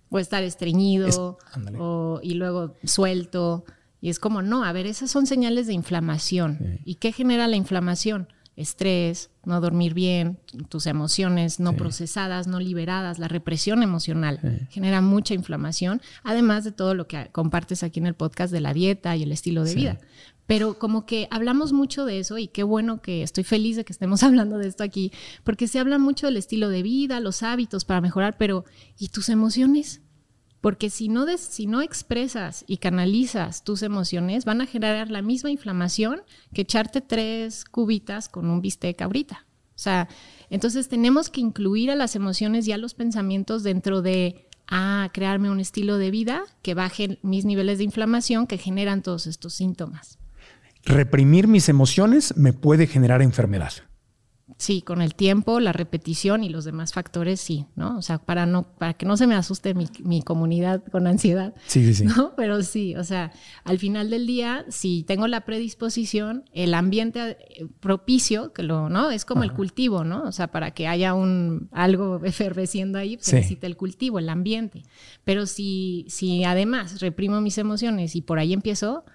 [0.10, 1.38] O estar estreñido
[2.22, 3.66] y luego suelto.
[4.02, 6.80] Y es como, no, a ver, esas son señales de inflamación.
[6.86, 8.28] ¿Y qué genera la inflamación?
[8.56, 10.40] Estrés, no dormir bien,
[10.70, 16.94] tus emociones no procesadas, no liberadas, la represión emocional genera mucha inflamación, además de todo
[16.96, 20.00] lo que compartes aquí en el podcast de la dieta y el estilo de vida.
[20.48, 23.94] Pero como que hablamos mucho de eso y qué bueno que estoy feliz de que
[23.94, 25.12] estemos hablando de esto aquí,
[25.44, 28.64] porque se habla mucho del estilo de vida, los hábitos para mejorar, pero
[28.98, 30.02] ¿y tus emociones?
[30.66, 35.52] Porque si no, si no expresas y canalizas tus emociones, van a generar la misma
[35.52, 36.24] inflamación
[36.56, 39.46] que echarte tres cubitas con un bistec ahorita.
[39.46, 40.08] O sea,
[40.50, 45.52] entonces tenemos que incluir a las emociones y a los pensamientos dentro de, ah, crearme
[45.52, 50.18] un estilo de vida que baje mis niveles de inflamación que generan todos estos síntomas.
[50.84, 53.74] Reprimir mis emociones me puede generar enfermedad.
[54.60, 57.98] Sí, con el tiempo, la repetición y los demás factores, sí, ¿no?
[57.98, 61.56] O sea, para no, para que no se me asuste mi, comunidad con ansiedad.
[61.66, 62.06] Sí, sí, sí.
[62.06, 62.34] ¿no?
[62.38, 63.32] Pero sí, o sea,
[63.64, 69.10] al final del día, si tengo la predisposición, el ambiente eh, propicio, que lo, ¿no?
[69.10, 70.24] Es como el cultivo, ¿no?
[70.24, 74.84] O sea, para que haya un algo efervesciendo ahí, se necesita el cultivo, el ambiente.
[75.24, 79.06] Pero si, si además reprimo mis emociones y por ahí empiezo,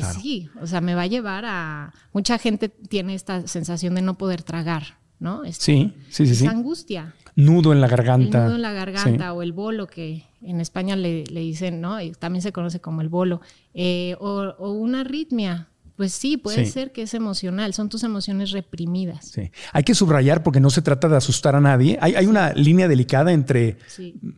[0.00, 1.92] pues sí, o sea, me va a llevar a...
[2.12, 5.42] Mucha gente tiene esta sensación de no poder tragar, ¿no?
[5.50, 6.46] sí, sí, sí.
[6.46, 7.14] angustia.
[7.36, 8.44] Nudo en la garganta.
[8.44, 12.00] nudo en la garganta o el bolo, que en España le, dicen, ¿no?
[12.00, 13.40] Y también se conoce como el bolo.
[13.72, 19.26] Eh, o, una arritmia, pues sí, puede ser que es emocional, son tus emociones reprimidas.
[19.26, 19.50] Sí.
[19.72, 21.98] Hay que subrayar porque no se trata de asustar a nadie.
[22.00, 23.78] Hay, hay una línea delicada entre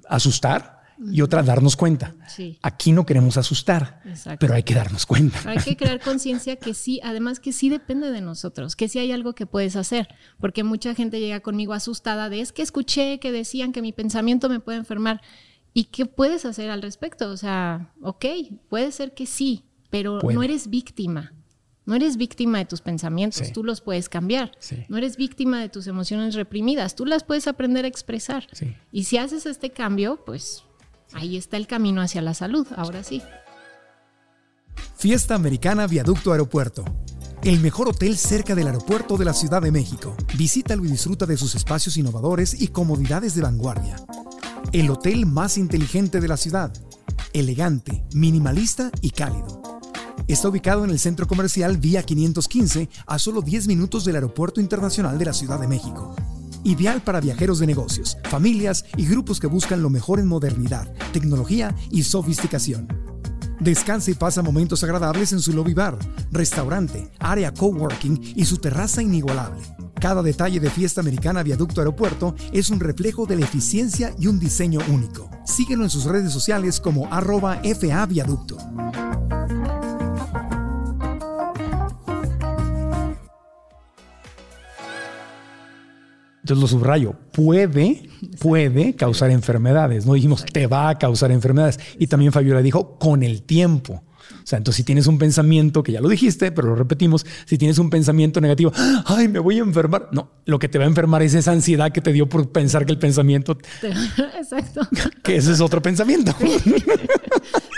[0.08, 0.75] asustar
[1.12, 2.14] y otra darnos cuenta.
[2.62, 4.02] Aquí no queremos asustar,
[4.40, 5.38] pero hay que darnos cuenta.
[5.46, 9.12] Hay que crear conciencia que sí, además que sí depende de nosotros, que sí hay
[9.12, 13.32] algo que puedes hacer, porque mucha gente llega conmigo asustada de es que escuché que
[13.32, 15.20] decían que mi pensamiento me puede enfermar.
[15.74, 17.28] ¿Y qué puedes hacer al respecto?
[17.30, 18.24] O sea, ok,
[18.68, 21.32] puede ser que sí, pero no eres víctima.
[21.84, 23.52] No eres víctima de tus pensamientos, Sí.
[23.52, 24.50] tú los puedes cambiar.
[24.58, 24.84] Sí.
[24.88, 28.48] No eres víctima de tus emociones reprimidas, tú las puedes aprender a expresar.
[28.52, 28.74] Sí.
[28.90, 30.64] Y si haces este cambio, pues
[31.12, 33.22] ahí está el camino hacia la salud, ahora sí.
[34.96, 36.84] Fiesta Americana Viaducto Aeropuerto.
[37.42, 40.16] El mejor hotel cerca del aeropuerto de la Ciudad de México.
[40.36, 43.96] Visítalo y disfruta de sus espacios innovadores y comodidades de vanguardia.
[44.72, 46.72] El hotel más inteligente de la ciudad.
[47.32, 49.62] Elegante, minimalista y cálido.
[50.28, 55.18] Está ubicado en el centro comercial Vía 515 a solo 10 minutos del Aeropuerto Internacional
[55.18, 56.16] de la Ciudad de México.
[56.66, 61.72] Ideal para viajeros de negocios, familias y grupos que buscan lo mejor en modernidad, tecnología
[61.92, 62.88] y sofisticación.
[63.60, 65.96] Descansa y pasa momentos agradables en su lobby bar,
[66.32, 69.62] restaurante, área coworking y su terraza inigualable.
[70.00, 74.40] Cada detalle de Fiesta Americana Viaducto Aeropuerto es un reflejo de la eficiencia y un
[74.40, 75.30] diseño único.
[75.44, 78.58] Síguelo en sus redes sociales como arroba FA Viaducto.
[86.46, 90.06] Entonces lo subrayo, puede, puede causar enfermedades.
[90.06, 91.80] No dijimos te va a causar enfermedades.
[91.98, 94.04] Y también Fabiola dijo con el tiempo.
[94.32, 97.58] O sea, entonces si tienes un pensamiento, que ya lo dijiste, pero lo repetimos, si
[97.58, 98.72] tienes un pensamiento negativo,
[99.06, 100.08] ay, me voy a enfermar.
[100.12, 102.86] No, lo que te va a enfermar es esa ansiedad que te dio por pensar
[102.86, 103.58] que el pensamiento,
[104.38, 104.88] Exacto.
[105.22, 106.34] que ese es otro pensamiento.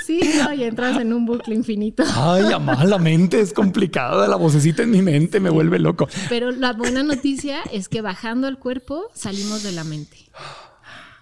[0.05, 2.03] Sí, no, y entras en un bucle infinito.
[2.15, 6.09] Ay, amá, la mente es complicada, la vocecita en mi mente me vuelve loco.
[6.31, 10.17] Pero la buena noticia es que bajando al cuerpo salimos de la mente.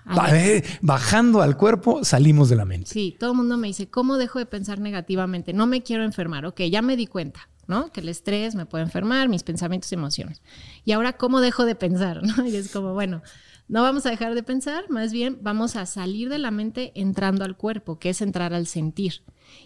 [0.07, 2.91] A Va- ver, eh, Bajando al cuerpo, salimos de la mente.
[2.93, 5.53] Sí, todo el mundo me dice, ¿cómo dejo de pensar negativamente?
[5.53, 6.47] No me quiero enfermar.
[6.47, 7.91] Ok, ya me di cuenta, ¿no?
[7.91, 10.43] Que el estrés me puede enfermar, mis pensamientos y emociones.
[10.85, 12.23] Y ahora, ¿cómo dejo de pensar?
[12.23, 12.47] ¿no?
[12.47, 13.23] Y es como, bueno,
[13.69, 17.45] no vamos a dejar de pensar, más bien vamos a salir de la mente entrando
[17.45, 19.23] al cuerpo, que es entrar al sentir.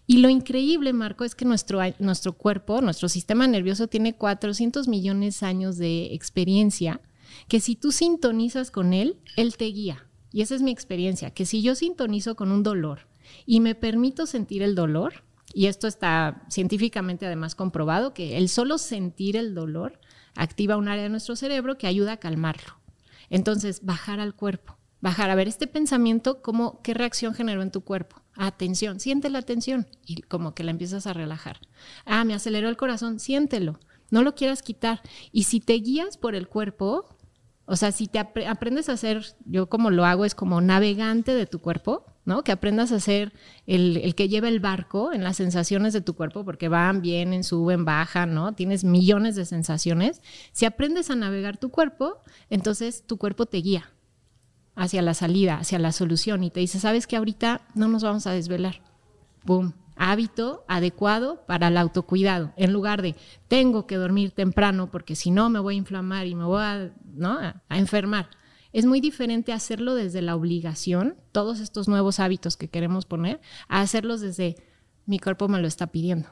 [0.07, 5.41] Y lo increíble, Marco, es que nuestro, nuestro cuerpo, nuestro sistema nervioso tiene 400 millones
[5.41, 7.01] de años de experiencia,
[7.49, 10.07] que si tú sintonizas con él, él te guía.
[10.33, 13.09] Y esa es mi experiencia, que si yo sintonizo con un dolor
[13.47, 18.79] y me permito sentir el dolor, y esto está científicamente además comprobado, que el solo
[18.79, 20.01] sentir el dolor
[20.37, 22.79] activa un área de nuestro cerebro que ayuda a calmarlo.
[23.31, 27.83] Entonces, bajar al cuerpo, bajar a ver este pensamiento, cómo, qué reacción generó en tu
[27.83, 28.23] cuerpo.
[28.35, 31.61] Atención, siente la tensión y como que la empiezas a relajar.
[32.05, 35.03] Ah, me aceleró el corazón, siéntelo, no lo quieras quitar.
[35.33, 37.17] Y si te guías por el cuerpo,
[37.71, 41.35] o sea, si te apre- aprendes a ser, yo como lo hago es como navegante
[41.35, 42.43] de tu cuerpo, ¿no?
[42.43, 43.33] Que aprendas a ser
[43.67, 47.45] el, el que lleva el barco en las sensaciones de tu cuerpo, porque van, vienen,
[47.45, 48.53] suben, bajan, ¿no?
[48.55, 50.21] Tienes millones de sensaciones.
[50.53, 52.19] Si aprendes a navegar tu cuerpo,
[52.51, 53.91] entonces tu cuerpo te guía
[54.75, 58.27] hacia la salida, hacia la solución y te dice, sabes que ahorita no nos vamos
[58.27, 58.81] a desvelar.
[59.45, 59.75] Boom.
[60.03, 62.55] Hábito adecuado para el autocuidado.
[62.57, 63.17] En lugar de
[63.49, 66.91] tengo que dormir temprano porque si no me voy a inflamar y me voy a,
[67.05, 67.39] ¿no?
[67.39, 68.31] a, enfermar.
[68.73, 73.83] Es muy diferente hacerlo desde la obligación, todos estos nuevos hábitos que queremos poner, a
[73.83, 74.57] hacerlos desde
[75.05, 76.31] mi cuerpo me lo está pidiendo.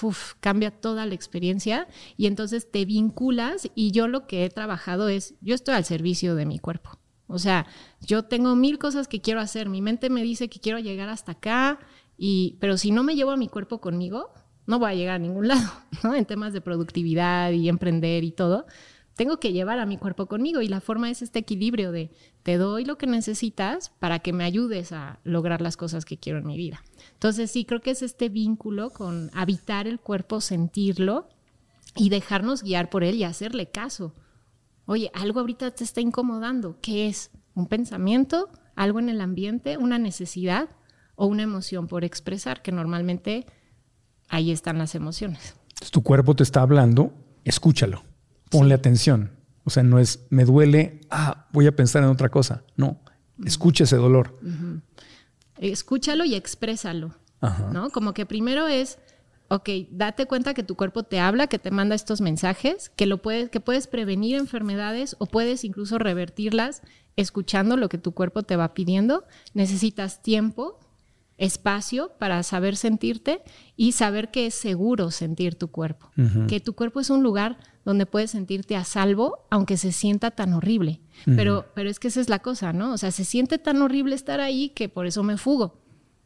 [0.00, 5.08] Uf, cambia toda la experiencia y entonces te vinculas y yo lo que he trabajado
[5.08, 7.00] es, yo estoy al servicio de mi cuerpo.
[7.26, 7.66] O sea,
[8.00, 11.32] yo tengo mil cosas que quiero hacer, mi mente me dice que quiero llegar hasta
[11.32, 11.80] acá,
[12.60, 14.30] pero si no me llevo a mi cuerpo conmigo,
[14.66, 15.70] no voy a llegar a ningún lado.
[16.04, 18.66] En temas de productividad y emprender y todo,
[19.14, 22.10] tengo que llevar a mi cuerpo conmigo y la forma es este equilibrio de
[22.42, 26.38] te doy lo que necesitas para que me ayudes a lograr las cosas que quiero
[26.38, 26.82] en mi vida.
[27.12, 31.28] Entonces sí, creo que es este vínculo con habitar el cuerpo, sentirlo
[31.94, 34.14] y dejarnos guiar por él y hacerle caso.
[34.86, 36.78] Oye, algo ahorita te está incomodando.
[36.80, 37.30] ¿Qué es?
[37.54, 38.48] ¿Un pensamiento?
[38.74, 39.76] ¿Algo en el ambiente?
[39.76, 40.70] ¿Una necesidad?
[41.14, 42.62] ¿O una emoción por expresar?
[42.62, 43.46] Que normalmente
[44.28, 45.54] ahí están las emociones.
[45.68, 47.12] Entonces, tu cuerpo te está hablando,
[47.44, 48.02] escúchalo,
[48.50, 49.30] ponle atención.
[49.64, 52.64] O sea, no es me duele, ah, voy a pensar en otra cosa.
[52.76, 53.00] No,
[53.44, 54.38] escucha ese dolor.
[55.58, 57.14] Escúchalo y exprésalo.
[57.40, 57.70] Ajá.
[57.72, 57.90] ¿no?
[57.90, 58.98] Como que primero es,
[59.48, 63.20] ok, date cuenta que tu cuerpo te habla, que te manda estos mensajes, que, lo
[63.20, 66.82] puedes, que puedes prevenir enfermedades o puedes incluso revertirlas
[67.16, 69.24] escuchando lo que tu cuerpo te va pidiendo.
[69.54, 70.78] Necesitas tiempo,
[71.38, 73.42] espacio para saber sentirte
[73.76, 76.10] y saber que es seguro sentir tu cuerpo.
[76.46, 80.52] Que tu cuerpo es un lugar donde puedes sentirte a salvo, aunque se sienta tan
[80.52, 81.00] horrible.
[81.36, 82.92] pero, pero es que esa es la cosa, ¿no?
[82.92, 85.80] O sea, se siente tan horrible estar ahí que por eso me fugo.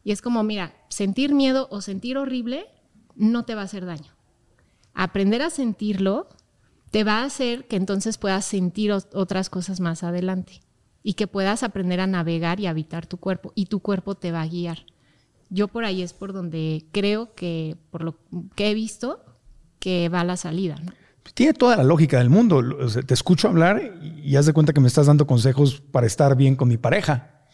[0.05, 2.67] Y es como, mira, sentir miedo o sentir horrible
[3.15, 4.13] no te va a hacer daño.
[4.95, 6.29] Aprender a sentirlo
[6.91, 10.61] te va a hacer que entonces puedas sentir ot- otras cosas más adelante
[11.03, 14.43] y que puedas aprender a navegar y habitar tu cuerpo y tu cuerpo te va
[14.43, 14.87] a guiar.
[15.49, 18.17] Yo por ahí es por donde creo que, por lo
[18.55, 19.25] que he visto,
[19.79, 20.77] que va la salida.
[20.83, 20.93] ¿no?
[21.35, 22.63] Tiene toda la lógica del mundo.
[23.07, 26.57] te escucho hablar y haz de cuenta que me estás dando consejos para estar bien
[26.57, 27.47] con mi pareja.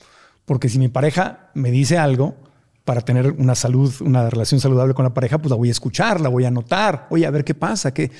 [0.44, 2.36] Porque si mi pareja me dice algo
[2.84, 6.20] para tener una salud, una relación saludable con la pareja, pues la voy a escuchar,
[6.20, 7.06] la voy a notar.
[7.10, 8.10] Oye, a ver qué pasa, que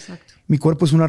[0.47, 1.07] mi cuerpo es una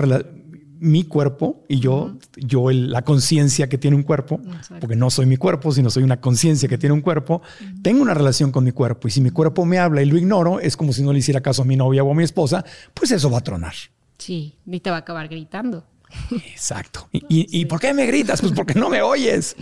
[0.83, 4.41] mi cuerpo y yo, yo la conciencia que tiene un cuerpo,
[4.81, 7.41] porque no soy mi cuerpo, sino soy una conciencia que tiene un cuerpo,
[7.81, 10.59] tengo una relación con mi cuerpo y si mi cuerpo me habla y lo ignoro,
[10.59, 13.11] es como si no le hiciera caso a mi novia o a mi esposa, pues
[13.11, 13.73] eso va a tronar.
[14.17, 15.85] Sí, y te va a acabar gritando.
[16.31, 17.07] Exacto.
[17.11, 18.41] ¿Y, por qué me gritas?
[18.41, 19.55] Pues porque no me oyes.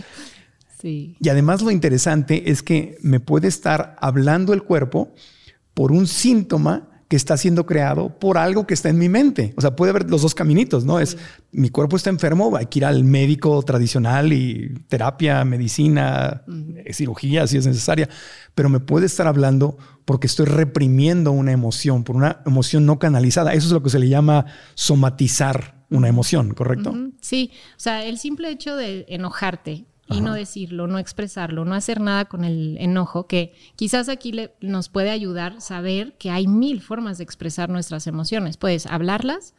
[0.80, 1.16] Sí.
[1.20, 5.14] Y además lo interesante es que me puede estar hablando el cuerpo
[5.72, 9.52] por un síntoma que está siendo creado por algo que está en mi mente.
[9.58, 10.98] O sea, puede haber los dos caminitos, ¿no?
[10.98, 11.18] Es
[11.50, 16.42] mi cuerpo está enfermo, hay que ir al médico tradicional y terapia, medicina,
[16.90, 18.08] cirugía si es necesaria,
[18.54, 23.52] pero me puede estar hablando porque estoy reprimiendo una emoción, por una emoción no canalizada.
[23.52, 26.94] Eso es lo que se le llama somatizar una emoción, ¿correcto?
[27.20, 32.00] Sí, o sea, el simple hecho de enojarte y no decirlo, no expresarlo, no hacer
[32.00, 36.80] nada con el enojo, que quizás aquí le, nos puede ayudar saber que hay mil
[36.80, 38.56] formas de expresar nuestras emociones.
[38.56, 39.54] Puedes hablarlas,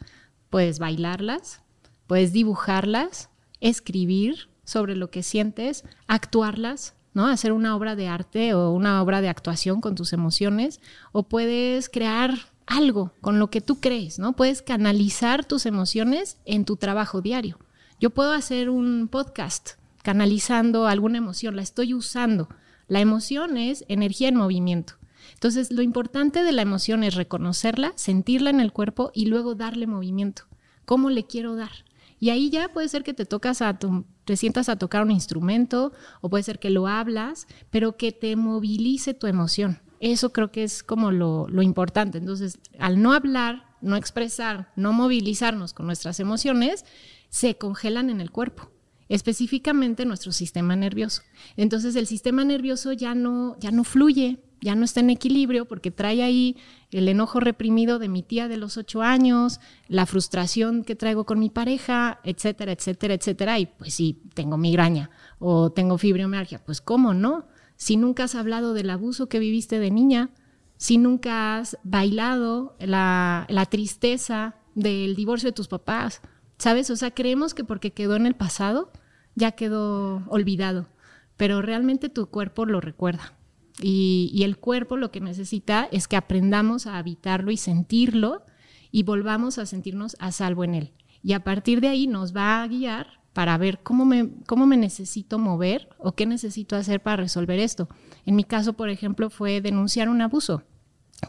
[0.49, 1.61] puedes bailarlas,
[2.07, 3.29] puedes dibujarlas,
[3.61, 7.27] escribir sobre lo que sientes, actuarlas, ¿no?
[7.27, 11.89] Hacer una obra de arte o una obra de actuación con tus emociones, o puedes
[11.89, 12.33] crear
[12.65, 14.33] algo con lo que tú crees, ¿no?
[14.33, 17.57] Puedes canalizar tus emociones en tu trabajo diario.
[17.99, 19.71] Yo puedo hacer un podcast
[20.03, 22.49] canalizando alguna emoción, la estoy usando.
[22.87, 24.95] La emoción es energía en movimiento.
[25.33, 29.87] Entonces, lo importante de la emoción es reconocerla, sentirla en el cuerpo y luego darle
[29.87, 30.43] movimiento.
[30.85, 31.71] ¿Cómo le quiero dar?
[32.19, 33.77] Y ahí ya puede ser que te tocas a
[34.25, 38.35] te sientas a tocar un instrumento o puede ser que lo hablas, pero que te
[38.35, 39.81] movilice tu emoción.
[39.99, 42.17] Eso creo que es como lo importante.
[42.17, 46.85] Entonces, al no hablar, no expresar, no movilizarnos con nuestras emociones,
[47.29, 48.72] se congelan en el cuerpo
[49.09, 51.21] específicamente nuestro sistema nervioso.
[51.57, 55.91] Entonces el sistema nervioso ya no, ya no fluye, ya no está en equilibrio porque
[55.91, 56.55] trae ahí
[56.91, 61.39] el enojo reprimido de mi tía de los ocho años, la frustración que traigo con
[61.39, 63.59] mi pareja, etcétera, etcétera, etcétera.
[63.59, 66.63] Y pues sí, tengo migraña o tengo fibromialgia.
[66.63, 70.29] Pues cómo no, si nunca has hablado del abuso que viviste de niña,
[70.77, 76.21] si nunca has bailado la, la tristeza del divorcio de tus papás,
[76.63, 76.89] ¿sabes?
[76.89, 78.89] O sea, creemos que porque quedó en el pasado,
[79.35, 80.87] ya quedó olvidado,
[81.35, 83.33] pero realmente tu cuerpo lo recuerda.
[83.81, 88.45] Y, el cuerpo lo que necesita es que aprendamos a habitarlo y sentirlo
[88.91, 90.93] y volvamos a sentirnos a salvo en él.
[91.21, 94.77] Y a partir de ahí nos va a guiar para ver cómo me, cómo me
[94.77, 97.89] necesito mover o qué necesito hacer para resolver esto.
[98.25, 100.63] En mi caso, por ejemplo, fue denunciar un abuso.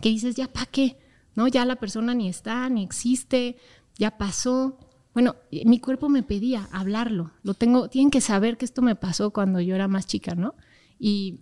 [0.01, 0.97] Que dices, ya para qué,
[1.35, 1.49] ¿no?
[1.49, 3.57] Ya la persona ni está, ni existe,
[3.99, 4.79] ya pasó.
[5.14, 7.31] Bueno, mi cuerpo me pedía hablarlo.
[7.42, 10.57] Lo tengo, tienen que saber que esto me pasó cuando yo era más chica, ¿no?
[10.98, 11.40] Y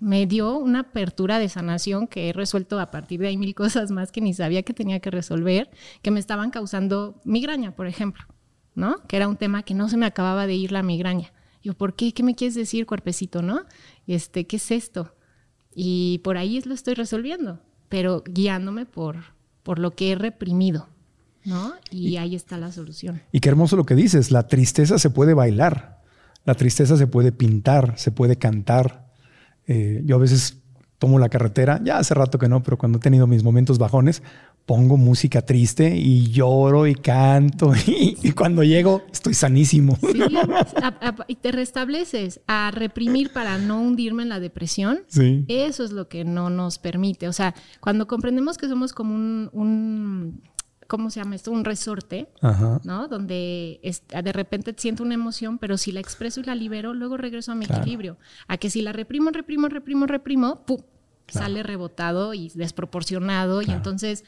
[0.00, 3.90] me dio una apertura de sanación que he resuelto a partir de ahí mil cosas
[3.90, 5.70] más que ni sabía que tenía que resolver,
[6.02, 8.24] que me estaban causando migraña, por ejemplo,
[8.74, 8.96] ¿no?
[9.06, 11.32] Que era un tema que no se me acababa de ir la migraña.
[11.62, 12.12] Yo, ¿por qué?
[12.12, 13.60] ¿Qué me quieres decir, cuerpecito, no?
[14.06, 15.14] Este, ¿qué es esto?
[15.74, 19.16] Y por ahí lo estoy resolviendo, pero guiándome por,
[19.62, 20.88] por lo que he reprimido.
[21.44, 21.74] ¿No?
[21.90, 23.22] Y, ahí está la solución.
[23.32, 26.00] Y qué hermoso lo que dices, la tristeza se puede bailar,
[26.44, 29.10] la tristeza se puede pintar, se puede cantar.
[29.66, 30.58] Eh, yo a veces
[30.98, 34.22] tomo la carretera, ya hace rato que no, pero cuando he tenido mis momentos bajones,
[34.66, 39.98] pongo música triste y lloro y canto y, cuando llego estoy sanísimo.
[40.00, 40.22] Sí,
[41.28, 45.00] y te restableces a reprimir para no hundirme en la depresión.
[45.08, 45.44] Sí.
[45.48, 47.28] Eso es lo que no nos permite.
[47.28, 49.14] O sea, cuando comprendemos que somos como
[49.52, 50.40] un
[50.86, 51.50] ¿cómo se llama esto?
[51.50, 52.28] Un resorte,
[52.84, 53.08] ¿no?
[53.08, 57.52] Donde de repente siento una emoción, pero si la expreso y la libero, luego regreso
[57.52, 58.16] a mi equilibrio.
[58.48, 60.80] A que si la reprimo, reprimo, reprimo, reprimo, ¡pum!
[61.26, 64.24] Sale rebotado y desproporcionado y entonces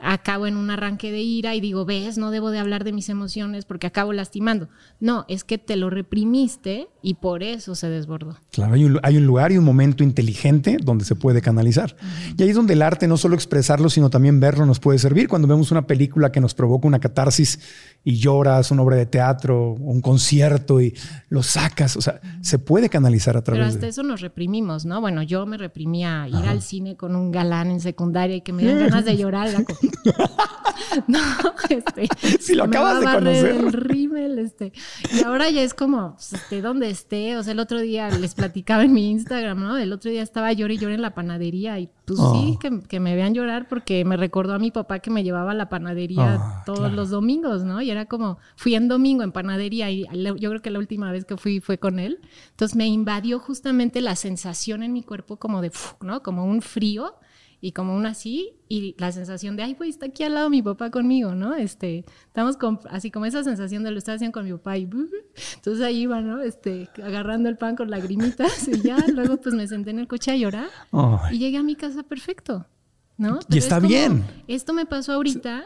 [0.00, 3.08] acabo en un arranque de ira y digo, ves, no debo de hablar de mis
[3.08, 4.68] emociones porque acabo lastimando.
[5.00, 8.36] No, es que te lo reprimiste y por eso se desbordó.
[8.50, 8.84] Claro, hay
[9.16, 11.94] un, lugar y un momento inteligente donde se puede canalizar.
[12.36, 15.28] Y ahí es donde el arte, no solo expresarlo, sino también verlo, nos puede servir.
[15.28, 17.60] Cuando vemos una película que nos provoca una catarsis
[18.02, 20.96] y lloras, una obra de teatro, un concierto y
[21.28, 25.00] lo sacas, o sea, se puede canalizar a través Pero hasta eso nos reprimimos, ¿no?
[25.00, 28.64] Bueno, yo me reprimía ir al cine con un galán en secundaria y que me
[28.64, 29.50] den ganas de llorar.
[31.06, 31.20] no,
[31.68, 32.08] este.
[32.40, 33.46] Si lo me acabas de conocer.
[33.46, 34.72] El rímel, este.
[35.14, 37.36] Y ahora ya es como, pues, este, donde esté.
[37.36, 39.76] O sea, el otro día les platicaba en mi Instagram, ¿no?
[39.76, 41.78] El otro día estaba llorando y llorando en la panadería.
[41.78, 42.34] Y pues Oh.
[42.34, 45.52] sí, que, que me vean llorar porque me recordó a mi papá que me llevaba
[45.52, 46.94] a la panadería Ah, todos claro.
[46.94, 47.80] los domingos, ¿no?
[47.82, 50.04] Y era como, fui en domingo en panadería y
[50.38, 52.18] yo creo que la última vez que fui fue con él.
[52.50, 55.70] Entonces me invadió justamente la sensación en mi cuerpo como de.
[56.00, 56.22] ¿no?
[56.22, 57.14] Como un frío
[57.66, 60.62] y como un así, y la sensación de, ay, güey, está aquí al lado mi
[60.62, 61.56] papá conmigo, ¿no?
[61.56, 64.84] Este, estamos con, así como esa sensación de lo estaba haciendo con mi papá y,
[64.84, 66.40] entonces ahí iba, ¿no?
[66.42, 70.30] Este, agarrando el pan con lagrimitas y ya, luego pues me senté en el coche
[70.30, 70.68] a llorar
[71.32, 72.64] y llegué a mi casa perfecto,
[73.16, 73.40] ¿no?
[73.50, 74.24] Y está es como, bien.
[74.46, 75.64] Esto me pasó ahorita.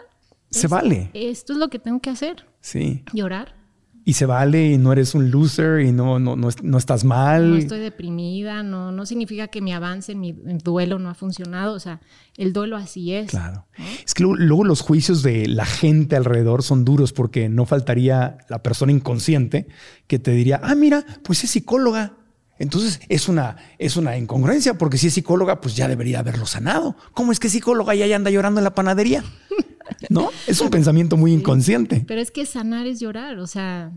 [0.48, 1.11] se vale.
[1.12, 3.05] Esto es lo que tengo que hacer, sí.
[3.12, 3.59] llorar.
[4.05, 7.51] Y se vale y no eres un loser y no, no, no, no estás mal.
[7.51, 11.74] No estoy deprimida, no, no significa que mi avance en mi duelo no ha funcionado.
[11.74, 12.01] O sea,
[12.36, 13.30] el duelo así es.
[13.30, 13.66] Claro.
[14.05, 18.38] Es que luego, luego los juicios de la gente alrededor son duros porque no faltaría
[18.48, 19.68] la persona inconsciente
[20.07, 22.14] que te diría, ah, mira, pues es psicóloga.
[22.61, 26.94] Entonces es una, es una incongruencia porque si es psicóloga, pues ya debería haberlo sanado.
[27.14, 29.24] ¿Cómo es que es psicóloga y ella anda llorando en la panadería?
[30.09, 30.30] ¿No?
[30.47, 32.05] Es un pensamiento muy inconsciente.
[32.07, 33.93] Pero es que sanar es llorar, o sea,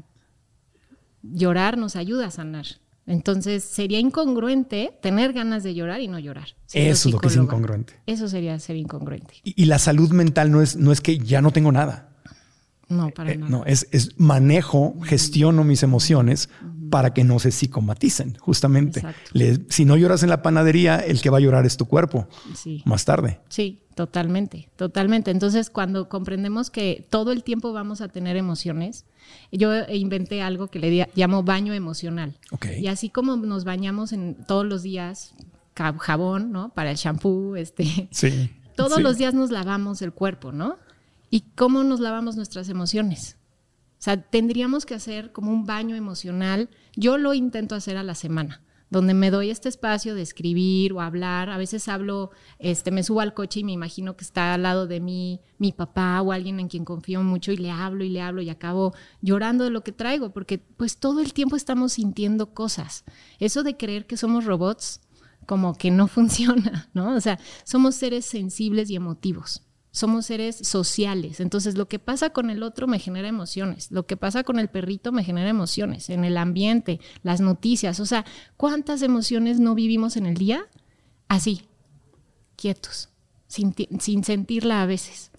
[1.22, 2.66] llorar nos ayuda a sanar.
[3.06, 6.48] Entonces sería incongruente tener ganas de llorar y no llorar.
[6.74, 7.94] Eso es lo que es incongruente.
[8.06, 9.36] Eso sería ser incongruente.
[9.44, 12.10] Y, y la salud mental no es, no es que ya no tengo nada.
[12.88, 13.50] No, para Eh, nada.
[13.50, 16.50] no, es, es manejo, gestiono mis emociones
[16.90, 19.00] para que no se psicomaticen, justamente.
[19.00, 19.32] Exacto.
[19.34, 22.28] Le- si no lloras en la panadería, el que va a llorar es tu cuerpo
[22.56, 22.84] Sí.
[22.86, 23.40] más tarde.
[23.50, 25.32] Sí, totalmente, totalmente.
[25.32, 29.06] Entonces, cuando comprendemos que todo el tiempo vamos a tener emociones,
[29.52, 32.38] yo inventé algo que le llamo baño emocional.
[32.52, 32.68] Ok.
[32.80, 35.34] Y así como nos bañamos en todos los días,
[35.76, 36.70] jabón, ¿no?
[36.70, 38.50] Para el shampoo, este, Sí.
[38.76, 39.02] todos Sí.
[39.02, 40.78] los días nos lavamos el cuerpo, ¿no?
[41.30, 43.38] ¿Y cómo nos lavamos nuestras emociones?
[44.00, 46.70] O sea, tendríamos que hacer como un baño emocional.
[46.96, 48.62] Yo lo intento hacer a la semana,
[48.94, 51.50] donde me doy este espacio de escribir o hablar.
[51.50, 52.30] A veces hablo,
[52.60, 55.74] este, me subo al coche y me imagino que está al lado de mí mi
[55.74, 58.94] papá o alguien en quien confío mucho y le hablo y le hablo y acabo
[59.22, 63.04] llorando de lo que traigo, porque pues todo el tiempo estamos sintiendo cosas.
[63.40, 65.02] Eso de creer que somos robots,
[65.48, 67.16] como que no funciona, ¿no?
[67.16, 69.64] O sea, somos seres sensibles y emotivos.
[69.96, 71.40] Somos seres sociales.
[71.40, 73.92] Entonces, lo que pasa con el otro me genera emociones.
[73.92, 76.10] Lo que pasa con el perrito me genera emociones.
[76.10, 78.00] En el ambiente, las noticias.
[78.00, 78.26] O sea,
[78.58, 80.66] ¿cuántas emociones no vivimos en el día?
[81.28, 81.62] Así,
[82.56, 83.10] quietos,
[83.46, 85.30] sin, sin sentirla a veces.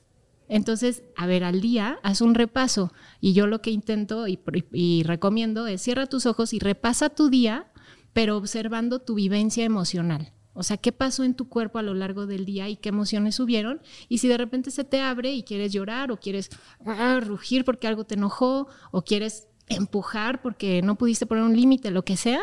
[0.49, 2.93] Entonces, a ver, al día, haz un repaso.
[3.21, 4.39] Y yo lo que intento y,
[4.73, 7.73] y recomiendo es cierra tus ojos y repasa tu día,
[8.13, 10.34] pero observando tu vivencia emocional.
[10.55, 13.35] O sea, qué pasó en tu cuerpo a lo largo del día y qué emociones
[13.35, 13.83] subieron.
[14.09, 16.49] Y si de repente se te abre y quieres llorar o quieres
[16.87, 21.91] ah, rugir porque algo te enojó o quieres empujar porque no pudiste poner un límite,
[21.91, 22.43] lo que sea,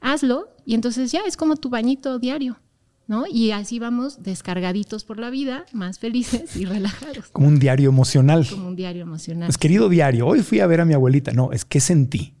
[0.00, 2.58] hazlo y entonces ya es como tu bañito diario,
[3.06, 3.24] ¿no?
[3.26, 8.46] Y así vamos descargaditos por la vida, más felices y relajados, Como un diario emocional.
[8.48, 9.46] como un diario emocional.
[9.48, 11.32] Pues querido diario, hoy fui a ver a mi abuelita.
[11.32, 12.34] No, es qué sentí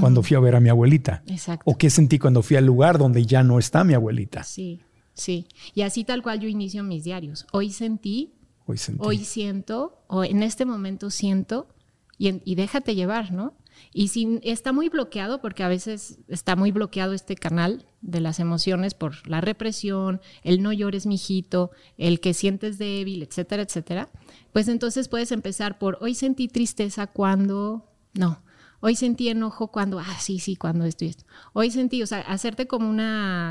[0.00, 1.22] cuando fui a ver a mi abuelita.
[1.26, 1.62] Exacto.
[1.70, 4.42] O qué sentí cuando fui al lugar donde ya no está mi abuelita.
[4.44, 4.80] Sí,
[5.14, 5.46] sí.
[5.74, 7.46] Y así tal cual yo inicio mis diarios.
[7.52, 8.32] Hoy sentí,
[8.66, 9.00] Hoy sentí.
[9.04, 11.68] hoy siento, o en este momento siento,
[12.16, 13.54] y, en- y déjate llevar, ¿no?
[13.92, 18.40] Y si está muy bloqueado, porque a veces está muy bloqueado este canal de las
[18.40, 24.10] emociones por la represión, el no llores, mijito, el que sientes débil, etcétera, etcétera,
[24.52, 28.42] pues entonces puedes empezar por hoy sentí tristeza cuando, no,
[28.80, 31.24] hoy sentí enojo cuando, ah, sí, sí, cuando esto y esto.
[31.52, 33.00] Hoy sentí, o sea, hacerte como un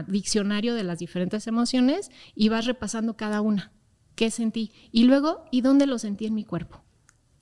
[0.08, 3.72] diccionario de las diferentes emociones y vas repasando cada una.
[4.16, 4.74] ¿Qué sentí?
[4.92, 6.84] Y luego, ¿y dónde lo sentí en mi cuerpo?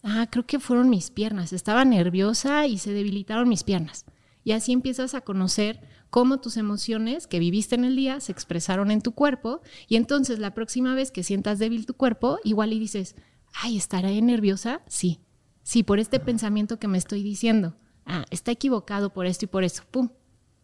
[0.04, 1.52] Ah, creo que fueron mis piernas.
[1.52, 4.06] Estaba nerviosa y se debilitaron mis piernas.
[4.44, 8.92] Y así empiezas a conocer cómo tus emociones que viviste en el día se expresaron
[8.92, 9.62] en tu cuerpo.
[9.88, 13.16] Y entonces la próxima vez que sientas débil tu cuerpo, igual y dices,
[13.54, 14.82] ay, ¿estaré nerviosa?
[14.88, 15.20] Sí.
[15.64, 17.76] Sí, por este pensamiento que me estoy diciendo.
[18.06, 19.84] Ah, está equivocado por esto y por eso.
[19.92, 20.10] ¡Pum!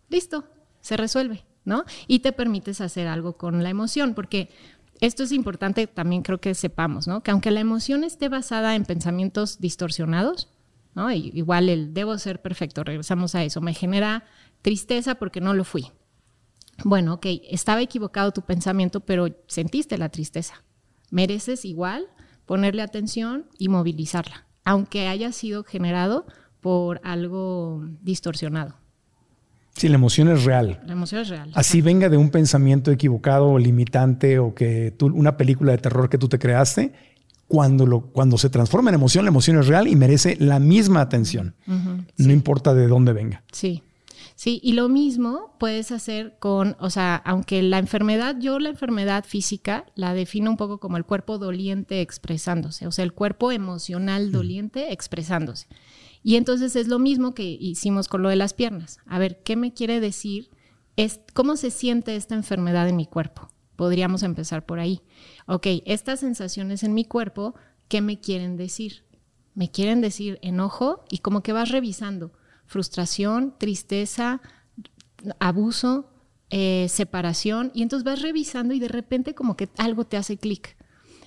[0.09, 0.45] Listo,
[0.81, 1.83] se resuelve, ¿no?
[2.07, 4.49] Y te permites hacer algo con la emoción, porque
[5.01, 7.21] esto es importante también creo que sepamos, ¿no?
[7.21, 10.49] Que aunque la emoción esté basada en pensamientos distorsionados,
[10.95, 11.11] ¿no?
[11.11, 14.23] Igual el debo ser perfecto, regresamos a eso, me genera
[14.65, 15.91] tristeza porque no lo fui.
[16.83, 20.63] Bueno, ok, estaba equivocado tu pensamiento, pero sentiste la tristeza.
[21.11, 22.07] Mereces igual
[22.47, 26.25] ponerle atención y movilizarla, aunque haya sido generado
[26.61, 28.73] por algo distorsionado.
[29.75, 30.81] Sí, la emoción es real.
[30.87, 31.51] La emoción es real.
[31.53, 36.09] Así venga de un pensamiento equivocado o limitante o que tú, una película de terror
[36.09, 36.91] que tú te creaste,
[37.47, 41.01] cuando, lo, cuando se transforma en emoción, la emoción es real y merece la misma
[41.01, 41.53] atención.
[42.17, 43.43] No importa de dónde venga.
[43.51, 43.83] Sí.
[44.35, 49.23] Sí, y lo mismo puedes hacer con, o sea, aunque la enfermedad, yo la enfermedad
[49.23, 54.33] física la defino un poco como el cuerpo doliente expresándose, o sea, el cuerpo emocional
[54.33, 55.67] doliente expresándose.
[56.21, 58.97] Y entonces es lo mismo que hicimos con lo de las piernas.
[59.05, 60.49] A ver, ¿qué me quiere decir?
[60.97, 63.47] Es, ¿Cómo se siente esta enfermedad en mi cuerpo?
[63.77, 65.01] Podríamos empezar por ahí.
[65.45, 67.55] Ok, estas sensaciones en mi cuerpo,
[67.87, 69.05] ¿qué me quieren decir?
[69.53, 72.33] Me quieren decir enojo y como que vas revisando
[72.65, 74.41] frustración, tristeza,
[75.39, 76.09] abuso,
[76.49, 80.75] eh, separación, y entonces vas revisando y de repente como que algo te hace clic.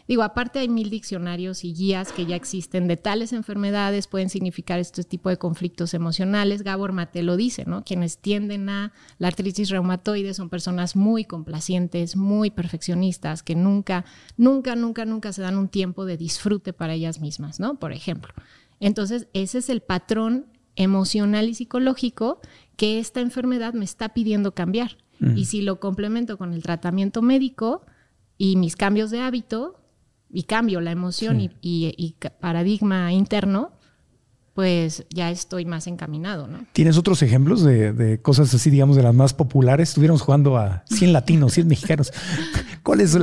[0.08, 4.78] Digo, aparte hay mil diccionarios y guías que ya existen de tales enfermedades, pueden significar
[4.78, 6.62] este tipo de conflictos emocionales.
[6.62, 7.84] Gabor Mate lo dice, ¿no?
[7.84, 14.06] Quienes tienden a la artritis reumatoide son personas muy complacientes, muy perfeccionistas, que nunca,
[14.38, 17.78] nunca, nunca, nunca se dan un tiempo de disfrute para ellas mismas, ¿no?
[17.78, 18.32] Por ejemplo.
[18.80, 20.46] Entonces, ese es el patrón
[20.78, 22.40] emocional y psicológico
[22.76, 24.96] que esta enfermedad me está pidiendo cambiar.
[25.34, 27.84] Y si lo complemento con el tratamiento médico
[28.36, 29.78] y mis cambios de hábito,
[30.30, 33.72] y cambio la emoción y, paradigma interno,
[34.54, 36.66] pues ya estoy más encaminado, ¿no?
[36.72, 39.90] ¿Tienes otros ejemplos de, cosas así, digamos, de las más populares?
[39.90, 42.12] Estuviéramos jugando a 100 latinos, 100 mexicanos.
[42.82, 43.22] ¿Cuáles son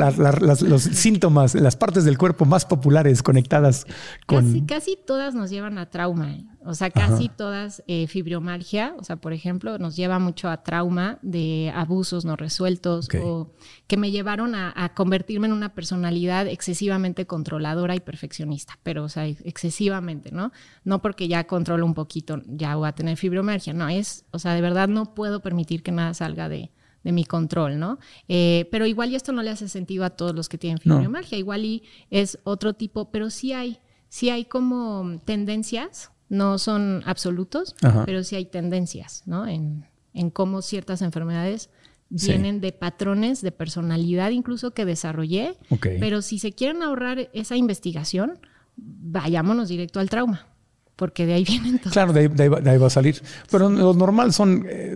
[0.69, 3.85] los síntomas, las partes del cuerpo más populares conectadas
[4.25, 4.45] con...?
[4.45, 6.33] Casi, casi todas nos llevan a trauma.
[6.33, 6.45] ¿eh?
[6.67, 11.19] O sea, casi todas eh, fibromalgia, o sea, por ejemplo, nos lleva mucho a trauma
[11.21, 13.51] de abusos no resueltos o
[13.85, 19.27] que me llevaron a, convertirme en una personalidad excesivamente controladora y perfeccionista, pero, o sea,
[19.27, 20.51] excesivamente, ¿no?
[20.83, 24.53] No porque ya controlo un poquito, ya voy a tener fibromalgia, no, es, o sea,
[24.53, 26.71] de verdad no puedo permitir que nada salga de,
[27.11, 27.99] mi control, ¿no?
[28.27, 31.37] Eh, pero igual y esto no le hace sentido a todos los que tienen fibromalgia,
[31.37, 33.79] igual y es otro tipo, pero sí hay,
[34.09, 37.75] sí hay como tendencias no son absolutos,
[38.05, 39.47] pero sí hay tendencias, ¿no?
[39.47, 39.85] En,
[40.31, 41.69] cómo ciertas enfermedades
[42.09, 45.57] vienen de patrones de personalidad incluso que desarrollé.
[45.81, 48.39] Pero si se quieren ahorrar esa investigación,
[48.77, 50.47] vayámonos directo al trauma.
[50.95, 51.93] Porque de ahí vienen todos.
[51.93, 53.21] Claro, de ahí, va, a salir.
[53.51, 54.95] Pero lo normal son eh,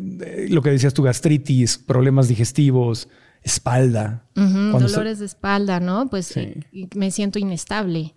[0.50, 3.10] lo que decías tú, gastritis, problemas digestivos,
[3.43, 4.24] espalda.
[4.36, 6.10] dolores de espalda, ¿no?
[6.10, 6.34] Pues
[6.95, 8.16] me siento inestable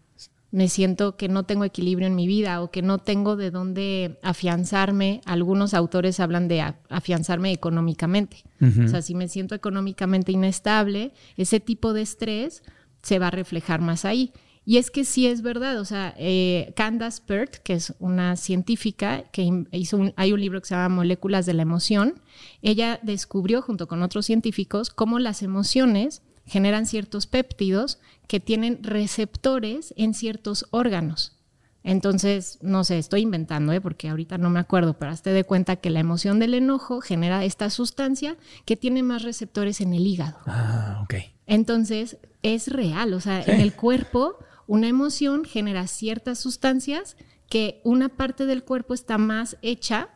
[0.53, 4.19] me siento que no tengo equilibrio en mi vida o que no tengo de dónde
[4.23, 5.23] afianzarme.
[5.25, 6.61] Algunos autores hablan de
[6.91, 8.45] afianzarme económicamente.
[8.61, 12.63] O sea, si me siento económicamente inestable, ese tipo de estrés
[13.03, 14.33] se va a reflejar más ahí.
[14.65, 19.25] Y es que sí es verdad, o sea, eh, Candace Pert, que es una científica
[19.33, 22.21] que hizo un, hay un libro que se llama Moléculas de la Emoción,
[22.63, 27.99] ella descubrió junto con otros científicos cómo las emociones generan ciertos péptidos
[28.29, 31.39] que tienen receptores en ciertos órganos.
[31.85, 33.81] Entonces, no sé, estoy inventando, ¿eh?
[33.81, 37.45] porque ahorita no me acuerdo, pero hazte de cuenta que la emoción del enojo genera
[37.45, 40.39] esta sustancia que tiene más receptores en el hígado.
[40.47, 41.15] Ah, ok.
[41.47, 47.17] Entonces, es real, o sea, en el cuerpo una emoción genera ciertas sustancias
[47.49, 50.09] que una parte del cuerpo está más hecha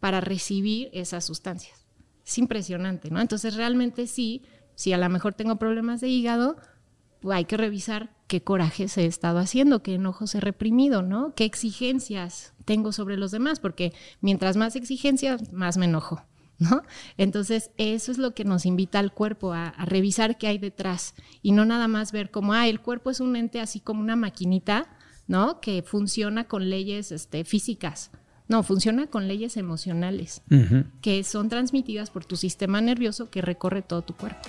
[0.00, 1.86] para recibir esas sustancias.
[2.24, 3.20] Es impresionante, ¿no?
[3.20, 4.42] Entonces, realmente sí,
[4.74, 6.56] si a lo mejor tengo problemas de hígado,
[7.20, 11.34] pues hay que revisar qué corajes he estado haciendo, qué enojos he reprimido, ¿no?
[11.34, 13.60] ¿Qué exigencias tengo sobre los demás?
[13.60, 16.22] Porque mientras más exigencias, más me enojo,
[16.58, 16.82] ¿no?
[17.16, 21.52] Entonces, eso es lo que nos invita al cuerpo a, revisar qué hay detrás y
[21.52, 24.86] no nada más ver como, ah, el cuerpo es un ente así como una maquinita,
[25.26, 25.60] ¿no?
[25.60, 28.10] Que funciona con leyes este, físicas.
[28.46, 30.42] No, funciona con leyes emocionales
[31.00, 34.48] que son transmitidas por tu sistema nervioso que recorre todo tu cuerpo.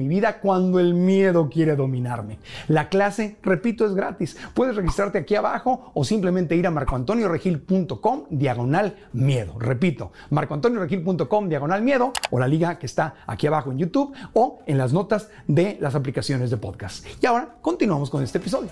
[0.00, 2.38] mi vida cuando el miedo quiere dominarme.
[2.68, 4.36] La clase, repito, es gratis.
[4.54, 9.58] Puedes registrarte aquí abajo o simplemente ir a marcoantonioregil.com diagonal miedo.
[9.58, 14.78] Repito, marcoantonioregil.com diagonal miedo o la liga que está aquí abajo en YouTube o en
[14.78, 17.04] las notas de las aplicaciones de podcast.
[17.22, 18.70] Y ahora continuamos con este episodio.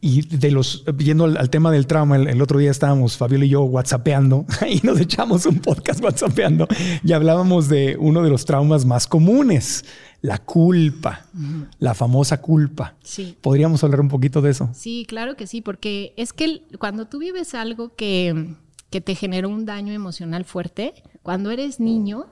[0.00, 3.62] Y de los, yendo al, tema del trauma, el, otro día estábamos Fabiola y yo
[3.62, 6.68] whatsappeando y nos echamos un podcast whatsappeando
[7.02, 9.84] y hablábamos de uno de los traumas más comunes,
[10.22, 11.26] la culpa,
[11.80, 12.94] la famosa culpa.
[13.02, 13.36] Sí.
[13.40, 14.70] ¿Podríamos hablar un poquito de eso?
[14.72, 18.54] Sí, claro que sí, porque es que cuando tú vives algo que,
[18.90, 22.26] que te generó un daño emocional fuerte, cuando eres niño,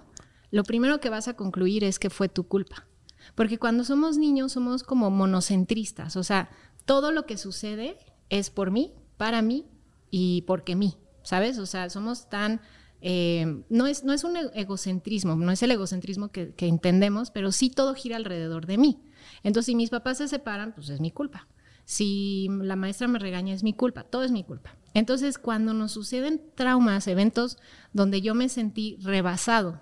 [0.52, 2.86] lo primero que vas a concluir es que fue tu culpa.
[3.34, 6.48] Porque cuando somos niños somos como monocentristas, o sea,
[6.86, 7.98] todo lo que sucede
[8.30, 9.66] es por mí, para mí
[10.10, 11.58] y porque mí, ¿sabes?
[11.58, 12.60] O sea, somos tan...
[13.02, 17.52] Eh, no, es, no es un egocentrismo, no es el egocentrismo que, que entendemos, pero
[17.52, 19.02] sí todo gira alrededor de mí.
[19.42, 21.46] Entonces, si mis papás se separan, pues es mi culpa.
[21.84, 24.76] Si la maestra me regaña, es mi culpa, todo es mi culpa.
[24.94, 27.58] Entonces, cuando nos suceden traumas, eventos
[27.92, 29.80] donde yo me sentí rebasado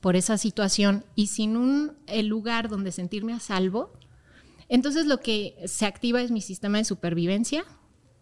[0.00, 3.92] por esa situación y sin un el lugar donde sentirme a salvo,
[4.68, 7.64] entonces lo que se activa es mi sistema de supervivencia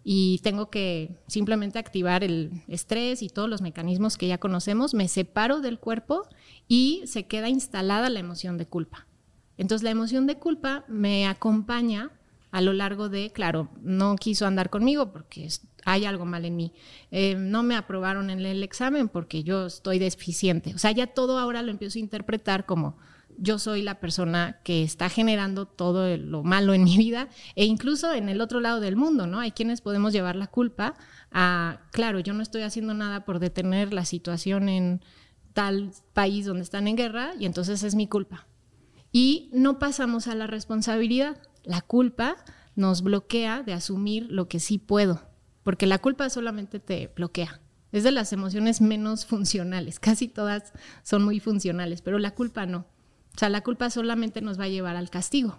[0.05, 5.09] y tengo que simplemente activar el estrés y todos los mecanismos que ya conocemos, me
[5.09, 6.29] separo del cuerpo
[6.69, 9.07] y se queda instalada la emoción de culpa.
[9.57, 12.11] Entonces la emoción de culpa me acompaña
[12.51, 15.49] a lo largo de, claro, no quiso andar conmigo porque
[15.85, 16.73] hay algo mal en mí,
[17.11, 20.75] eh, no me aprobaron en el examen porque yo estoy deficiente.
[20.75, 22.97] O sea, ya todo ahora lo empiezo a interpretar como
[23.39, 28.13] yo soy la persona que está generando todo lo malo en mi vida e incluso
[28.13, 29.41] en el otro lado del mundo, ¿no?
[29.41, 30.95] Hay quienes podemos llevar la culpa
[31.31, 35.03] a, claro, yo no estoy haciendo nada por detener la situación en
[35.53, 38.47] tal país donde están en guerra y entonces es mi culpa.
[39.13, 41.41] Y no pasamos a la responsabilidad.
[41.63, 42.37] La culpa
[42.75, 45.23] nos bloquea de asumir lo que sí puedo,
[45.63, 47.61] porque la culpa solamente te bloquea.
[47.93, 50.73] Es de las emociones menos funcionales, casi todas
[51.03, 52.87] son muy funcionales, pero la culpa no.
[53.35, 55.57] O sea, la culpa solamente nos va a llevar al castigo.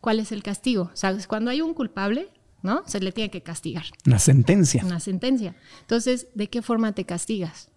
[0.00, 0.90] ¿Cuál es el castigo?
[0.94, 1.26] ¿Sabes?
[1.26, 2.30] Cuando hay un culpable,
[2.62, 2.82] ¿no?
[2.86, 3.84] Se le tiene que castigar.
[4.06, 4.84] Una sentencia.
[4.84, 5.54] Una sentencia.
[5.80, 7.70] Entonces, ¿de qué forma te castigas?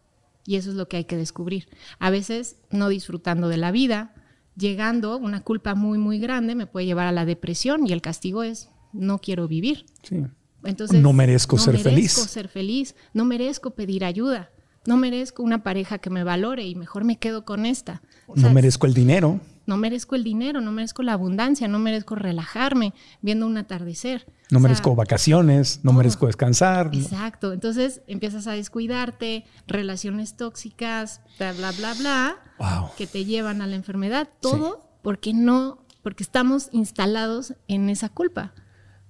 [0.46, 1.68] Y eso es lo que hay que descubrir.
[2.00, 4.14] A veces no disfrutando de la vida,
[4.56, 8.44] llegando, una culpa muy, muy grande me puede llevar a la depresión y el castigo
[8.44, 9.86] es no quiero vivir.
[10.04, 10.24] Sí.
[10.64, 11.86] Entonces, no merezco ser feliz.
[11.86, 14.52] No merezco ser feliz, no merezco pedir ayuda,
[14.86, 18.02] no merezco una pareja que me valore y mejor me quedo con esta.
[18.36, 19.40] no merezco el dinero.
[19.68, 24.26] No merezco el dinero, no merezco la abundancia, no merezco relajarme viendo un atardecer.
[24.50, 26.90] No merezco vacaciones, no merezco descansar.
[26.94, 27.54] Exacto.
[27.54, 33.76] Entonces empiezas a descuidarte, relaciones tóxicas, bla, bla, bla, bla, que te llevan a la
[33.76, 34.28] enfermedad.
[34.42, 38.54] Todo porque no, porque estamos instalados en esa culpa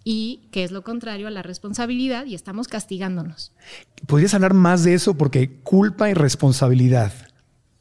[0.03, 3.53] y que es lo contrario a la responsabilidad y estamos castigándonos.
[4.07, 5.15] ¿Podrías hablar más de eso?
[5.15, 7.13] Porque culpa y responsabilidad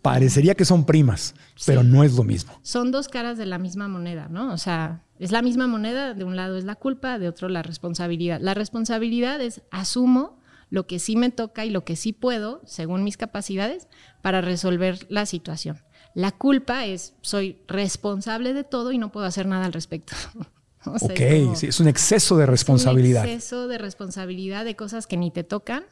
[0.02, 1.34] parecería que son primas,
[1.66, 2.52] pero no es lo mismo.
[2.62, 4.52] Son dos caras de la misma moneda, ¿no?
[4.52, 7.62] O sea, es la misma moneda, de un lado es la culpa, de otro la
[7.62, 8.40] responsabilidad.
[8.40, 10.40] La responsabilidad es asumo
[10.70, 13.88] lo que sí me toca y lo que sí puedo, según mis capacidades,
[14.22, 15.78] para resolver la situación.
[16.14, 20.14] La culpa es soy responsable de todo y no puedo hacer nada al respecto.
[20.84, 21.20] ok,
[21.62, 23.24] es, un exceso de responsabilidad.
[23.24, 25.84] un exceso de responsabilidad de cosas que ni te tocan,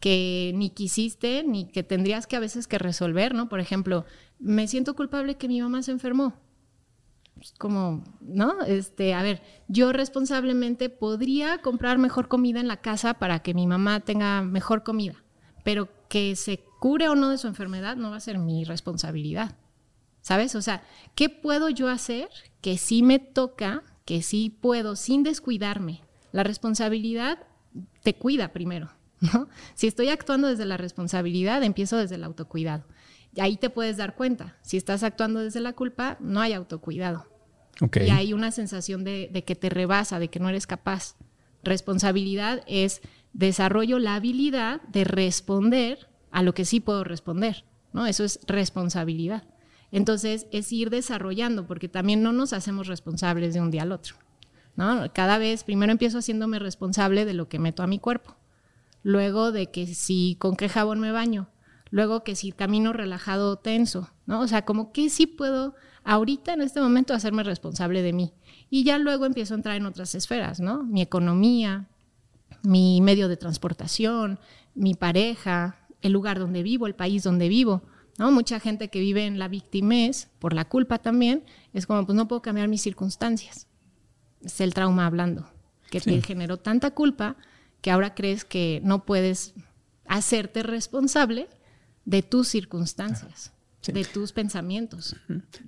[0.00, 3.48] que ni quisiste, ni que tendrías que a veces que resolver, ¿no?
[3.48, 4.06] Por ejemplo,
[4.38, 6.34] me siento culpable que mi mamá se enfermó.
[7.40, 8.62] Es como, ¿no?
[8.62, 13.66] Este, a ver, yo responsablemente podría comprar mejor comida en la casa para que mi
[13.66, 15.22] mamá tenga mejor comida,
[15.64, 19.56] pero que se cure o no de su enfermedad no va a ser mi responsabilidad.
[20.22, 20.54] ¿Sabes?
[20.54, 20.82] O sea,
[21.14, 22.28] ¿qué puedo yo hacer
[22.60, 26.00] que sí me toca que sí puedo sin descuidarme.
[26.32, 27.38] La responsabilidad
[28.02, 28.90] te cuida primero.
[29.20, 29.46] ¿no?
[29.74, 32.86] Si estoy actuando desde la responsabilidad, empiezo desde el autocuidado.
[33.36, 34.56] Y ahí te puedes dar cuenta.
[34.62, 37.28] Si estás actuando desde la culpa, no hay autocuidado.
[38.04, 41.14] Y hay una sensación de, de que te rebasa, de que no eres capaz.
[41.62, 43.02] Responsabilidad es
[43.32, 47.64] desarrollo la habilidad de responder a lo que sí puedo responder.
[47.92, 48.08] ¿no?
[48.08, 49.44] Eso es responsabilidad.
[49.92, 54.16] Entonces es ir desarrollando, porque también no nos hacemos responsables de un día al otro.
[54.76, 55.12] ¿no?
[55.12, 58.36] Cada vez, primero empiezo haciéndome responsable de lo que meto a mi cuerpo,
[59.02, 61.48] luego de que si con qué jabón me baño,
[61.90, 64.40] luego que si camino relajado o tenso, ¿no?
[64.40, 65.74] O sea, como que sí puedo
[66.04, 68.32] ahorita en este momento hacerme responsable de mí.
[68.70, 70.84] Y ya luego empiezo a entrar en otras esferas, ¿no?
[70.84, 71.88] Mi economía,
[72.62, 74.38] mi medio de transportación,
[74.74, 77.82] mi pareja, el lugar donde vivo, el país donde vivo.
[78.20, 78.30] ¿No?
[78.30, 81.42] Mucha gente que vive en la victimez, por la culpa también,
[81.72, 83.66] es como, pues no puedo cambiar mis circunstancias.
[84.44, 85.48] Es el trauma hablando,
[85.90, 87.36] que te generó tanta culpa
[87.80, 89.54] que ahora crees que no puedes
[90.06, 91.48] hacerte responsable
[92.04, 93.52] de tus circunstancias.
[93.86, 95.16] de tus pensamientos.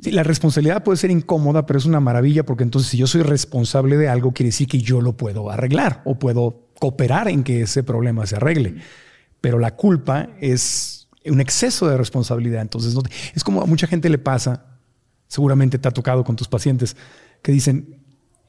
[0.02, 3.22] Sí, la responsabilidad puede ser incómoda, pero es una maravilla porque entonces si yo soy
[3.22, 7.62] responsable de algo, quiere decir que yo lo puedo arreglar o puedo cooperar en que
[7.62, 8.76] ese problema se arregle.
[9.40, 12.62] Pero la culpa es un exceso de responsabilidad.
[12.62, 12.94] Entonces,
[13.34, 14.64] es como a mucha gente le pasa,
[15.28, 16.96] seguramente te ha tocado con tus pacientes,
[17.42, 17.98] que dicen,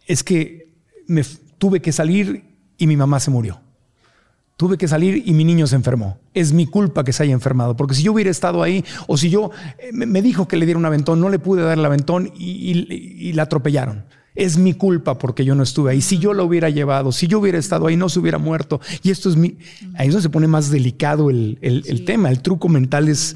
[0.08, 0.74] es que
[1.08, 1.24] me
[1.58, 2.44] tuve que salir
[2.78, 3.62] y mi mamá se murió.
[4.56, 6.20] Tuve que salir y mi niño se enfermó.
[6.34, 9.30] Es mi culpa que se haya enfermado, porque si yo hubiera estado ahí o si
[9.30, 12.32] yo eh, me dijo que le diera un aventón, no le pude dar el aventón
[12.36, 14.06] y, la atropellaron.
[14.36, 16.02] Es mi culpa porque yo no estuve ahí.
[16.02, 18.82] Si yo lo hubiera llevado, si yo hubiera estado ahí, no se hubiera muerto.
[19.04, 19.58] Y esto es mi.
[19.96, 22.30] Ahí es donde se pone más delicado el, el tema.
[22.30, 23.36] El truco mental es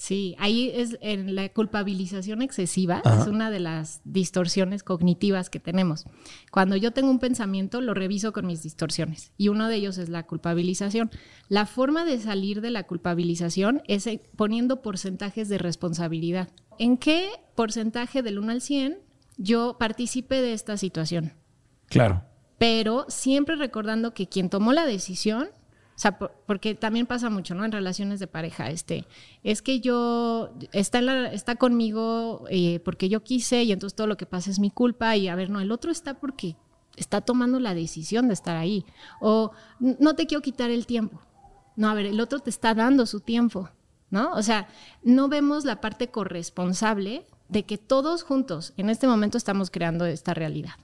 [0.00, 6.06] Sí, ahí es en la culpabilización excesiva, es una de las distorsiones cognitivas que tenemos.
[6.50, 10.08] Cuando yo tengo un pensamiento, lo reviso con mis distorsiones y uno de ellos es
[10.08, 11.10] la culpabilización.
[11.50, 16.48] La forma de salir de la culpabilización es eh, poniendo porcentajes de responsabilidad.
[16.78, 19.09] ¿En qué porcentaje del 1 al 100
[19.40, 21.32] yo participé de esta situación?
[21.86, 22.22] Claro.
[22.58, 25.48] Pero siempre recordando que quien tomó la decisión
[26.00, 27.62] o sea, porque también pasa mucho, ¿no?
[27.62, 29.04] En relaciones de pareja, este,
[29.42, 34.16] es que yo, está, la, está conmigo eh, porque yo quise y entonces todo lo
[34.16, 36.56] que pasa es mi culpa y a ver, no, el otro está porque
[36.96, 38.86] está tomando la decisión de estar ahí.
[39.20, 41.20] O no te quiero quitar el tiempo.
[41.76, 43.68] No, a ver, el otro te está dando su tiempo,
[44.08, 44.32] ¿no?
[44.32, 44.68] O sea,
[45.02, 50.34] no vemos la parte corresponsable de que todos juntos en este momento estamos creando esta
[50.34, 50.74] realidad.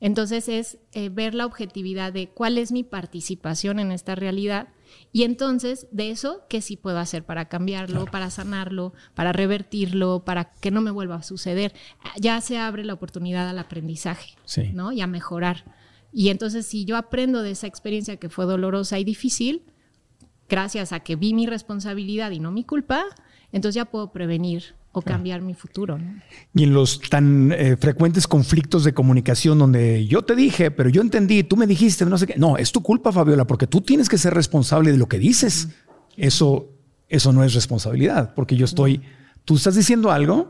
[0.00, 4.68] Entonces es eh, ver la objetividad de cuál es mi participación en esta realidad
[5.12, 10.52] y entonces de eso, ¿qué sí puedo hacer para cambiarlo, para sanarlo, para revertirlo, para
[10.54, 11.72] que no me vuelva a suceder?
[12.20, 14.34] Ya se abre la oportunidad al aprendizaje
[14.72, 14.90] ¿no?
[14.90, 15.64] y a mejorar.
[16.12, 19.62] Y entonces si yo aprendo de esa experiencia que fue dolorosa y difícil,
[20.48, 23.04] gracias a que vi mi responsabilidad y no mi culpa,
[23.52, 25.98] entonces ya puedo prevenir o cambiar mi futuro.
[26.54, 31.00] Y en los tan eh, frecuentes conflictos de comunicación donde yo te dije, pero yo
[31.00, 32.34] entendí, tú me dijiste, no sé qué.
[32.36, 35.68] No, es tu culpa, Fabiola, porque tú tienes que ser responsable de lo que dices.
[36.16, 36.68] Eso,
[37.08, 39.02] eso no es responsabilidad, porque yo estoy,
[39.44, 40.48] tú estás diciendo algo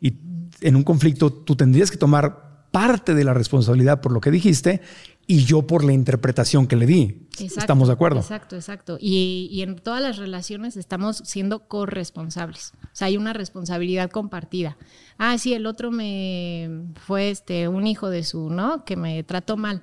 [0.00, 0.16] y
[0.60, 4.80] en un conflicto tú tendrías que tomar parte de la responsabilidad por lo que dijiste
[5.26, 7.28] y yo por la interpretación que le di.
[7.38, 8.20] ¿Estamos de acuerdo?
[8.20, 8.98] Exacto, exacto.
[9.00, 12.72] Y, en todas las relaciones estamos siendo corresponsables.
[12.82, 14.76] O sea, hay una responsabilidad compartida.
[15.18, 18.84] Ah, sí, el otro me fue este un hijo de su, ¿no?
[18.84, 19.82] Que me trató mal.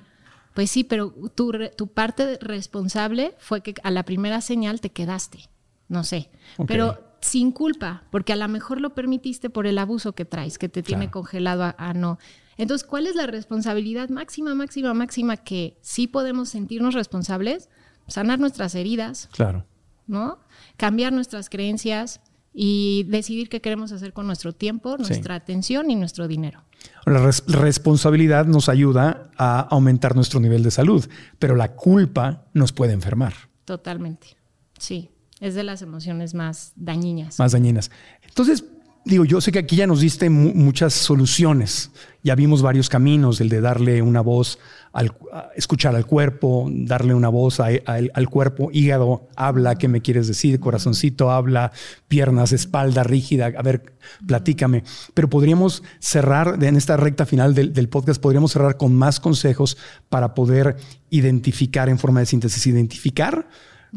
[0.52, 5.48] Pues sí, pero tu, tu parte responsable fue que a la primera señal te quedaste.
[5.88, 6.28] No sé.
[6.66, 10.68] Pero sin culpa, porque a lo mejor lo permitiste por el abuso que traes, que
[10.68, 12.18] te tiene congelado a no.
[12.60, 17.70] Entonces, ¿cuál es la responsabilidad máxima, máxima, máxima que sí podemos sentirnos responsables?
[18.06, 19.30] Sanar nuestras heridas.
[19.32, 19.64] Claro.
[20.06, 20.40] ¿No?
[20.76, 22.20] Cambiar nuestras creencias
[22.52, 26.62] y decidir qué queremos hacer con nuestro tiempo, nuestra atención y nuestro dinero.
[27.06, 31.08] La responsabilidad nos ayuda a aumentar nuestro nivel de salud,
[31.38, 33.32] pero la culpa nos puede enfermar.
[33.64, 34.36] Totalmente.
[34.78, 37.38] Sí, es de las emociones más dañinas.
[37.38, 37.90] Más dañinas.
[38.22, 38.64] Entonces,
[39.10, 41.90] digo, yo sé que aquí ya nos diste muchas soluciones.
[42.22, 44.58] Ya vimos varios caminos, el de darle una voz,
[44.92, 45.12] al,
[45.56, 50.60] escuchar al cuerpo, darle una voz al cuerpo, hígado, habla, ¿qué me quieres decir?
[50.60, 51.72] Corazoncito, habla,
[52.08, 53.94] piernas, espalda rígida, a ver,
[54.26, 54.84] platícame.
[55.12, 59.76] Pero podríamos cerrar, en esta recta final del, del podcast, podríamos cerrar con más consejos
[60.08, 60.76] para poder
[61.10, 63.48] identificar en forma de síntesis, identificar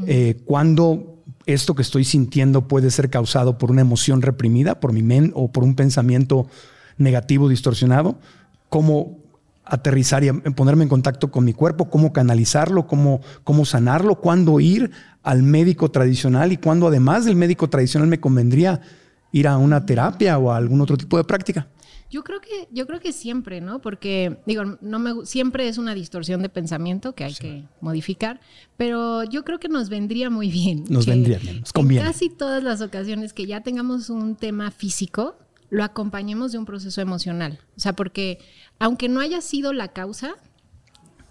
[0.07, 1.12] eh, cuando
[1.45, 5.51] esto que estoy sintiendo puede ser causado por una emoción reprimida, por mi mente o
[5.51, 6.47] por un pensamiento
[6.97, 8.17] negativo distorsionado,
[8.69, 9.17] cómo
[9.65, 14.91] aterrizar y ponerme en contacto con mi cuerpo, cómo canalizarlo, cómo, cómo sanarlo, cuándo ir
[15.23, 18.81] al médico tradicional y cuándo además del médico tradicional me convendría
[19.31, 21.67] ir a una terapia o a algún otro tipo de práctica.
[22.13, 23.81] Yo creo que, yo creo que siempre, ¿no?
[23.81, 28.39] Porque, digo, no me, siempre es una distorsión de pensamiento que hay que modificar,
[28.77, 30.83] pero yo creo que nos vendría muy bien.
[30.89, 32.05] Nos vendría bien, nos conviene.
[32.05, 35.39] En casi todas las ocasiones que ya tengamos un tema físico,
[35.71, 37.61] lo acompañemos de un proceso emocional.
[37.75, 38.37] O sea, porque
[38.77, 40.35] aunque no haya sido la causa,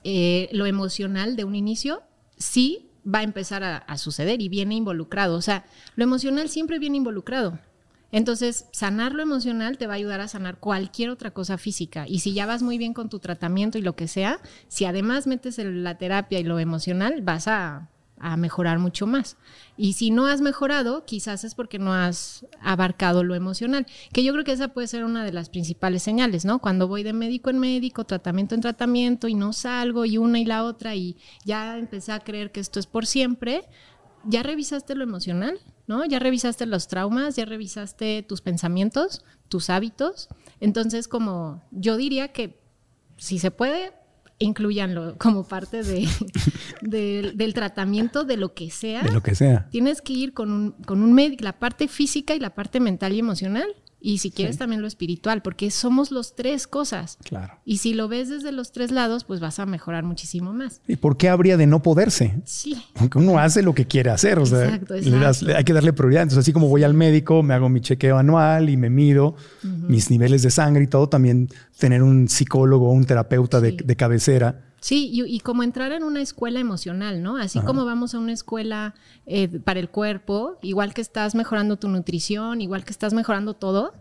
[0.02, 2.02] eh, lo emocional de un inicio,
[2.38, 5.36] sí va a empezar a suceder y viene involucrado.
[5.36, 5.64] O sea,
[5.94, 7.60] lo emocional siempre viene involucrado.
[8.12, 12.06] Entonces, sanar lo emocional te va a ayudar a sanar cualquier otra cosa física.
[12.06, 15.26] Y si ya vas muy bien con tu tratamiento y lo que sea, si además
[15.26, 17.88] metes la terapia y lo emocional, vas a,
[18.22, 19.36] a mejorar mucho más.
[19.76, 24.32] Y si no has mejorado, quizás es porque no has abarcado lo emocional, que yo
[24.32, 26.60] creo que esa puede ser una de las principales señales, ¿no?
[26.60, 30.44] Cuando voy de médico en médico, tratamiento en tratamiento y no salgo y una y
[30.44, 33.64] la otra y ya empecé a creer que esto es por siempre,
[34.24, 35.58] ¿ya revisaste lo emocional?
[35.86, 36.04] ¿No?
[36.04, 37.36] ¿Ya revisaste los traumas?
[37.36, 40.28] ¿Ya revisaste tus pensamientos, tus hábitos?
[40.60, 42.60] Entonces, como yo diría que
[43.16, 43.92] si se puede,
[44.38, 45.82] incluyanlo como parte
[46.82, 49.02] de, del tratamiento de lo que sea.
[49.02, 49.68] De lo que sea.
[49.70, 53.12] Tienes que ir con un, con un médico, la parte física y la parte mental
[53.12, 53.68] y emocional.
[54.04, 57.18] Y si quieres también lo espiritual, porque somos los tres cosas.
[57.22, 57.54] Claro.
[57.64, 60.80] Y si lo ves desde los tres lados, pues vas a mejorar muchísimo más.
[60.88, 62.40] ¿Y por qué habría de no poderse?
[62.44, 62.82] Sí.
[62.96, 65.56] Aunque uno hace lo que quiere hacer, o sea, Exacto, le das- exacto.
[65.56, 66.22] hay que darle prioridad.
[66.22, 70.10] Entonces, así como voy al médico, me hago mi chequeo anual y me mido mis
[70.10, 71.48] niveles de sangre y todo, también
[71.78, 74.71] tener un psicólogo o un terapeuta de cabecera.
[74.82, 77.36] Sí, y, y como entrar en una escuela emocional, ¿no?
[77.36, 81.86] Así como vamos a una escuela eh, para el cuerpo, igual que estás mejorando tu
[81.86, 83.94] nutrición, igual que estás mejorando todo,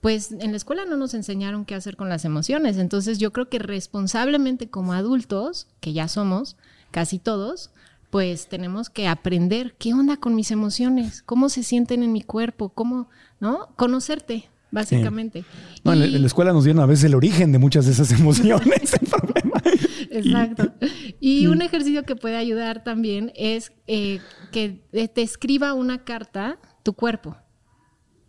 [0.00, 2.76] pues en la escuela no nos enseñaron qué hacer con las emociones.
[2.76, 6.56] Entonces yo creo que responsablemente como adultos, que ya somos
[6.90, 7.70] casi todos,
[8.10, 12.70] pues tenemos que aprender qué onda con mis emociones, cómo se sienten en mi cuerpo,
[12.70, 13.08] cómo,
[13.38, 13.68] ¿no?
[13.76, 15.44] Conocerte, básicamente.
[15.82, 17.86] No, en, la, Y- en la escuela nos dieron a veces el origen de muchas
[17.86, 18.92] de esas emociones.
[18.94, 19.62] el problema.
[20.10, 20.72] Exacto.
[21.20, 24.20] Y un ejercicio que puede ayudar también es eh,
[24.52, 24.80] que
[25.12, 27.30] te escriba una carta tu cuerpo.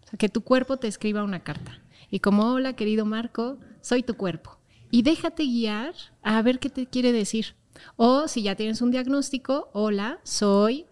[0.03, 1.81] O sea, que tu cuerpo te escriba una carta.
[2.09, 4.57] Y como, hola, querido Marco, soy tu cuerpo.
[4.89, 5.93] Y déjate guiar
[6.23, 7.55] a ver qué te quiere decir.
[7.97, 10.85] O si ya tienes un diagnóstico, hola, soy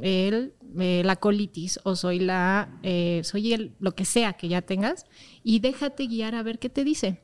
[0.00, 4.62] el, eh, la colitis o soy la, eh, soy el, lo que sea que ya
[4.62, 5.04] tengas.
[5.42, 7.20] Y déjate guiar a ver qué te dice.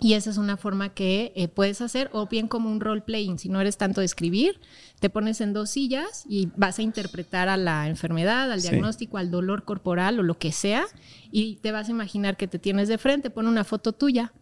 [0.00, 3.36] Y esa es una forma que eh, puedes hacer, o bien como un role playing.
[3.40, 4.60] Si no eres tanto de escribir,
[5.00, 8.68] te pones en dos sillas y vas a interpretar a la enfermedad, al Sí.
[8.68, 10.84] diagnóstico, al dolor corporal o lo que sea,
[11.32, 14.32] y te vas a imaginar que te tienes de frente, pon una foto tuya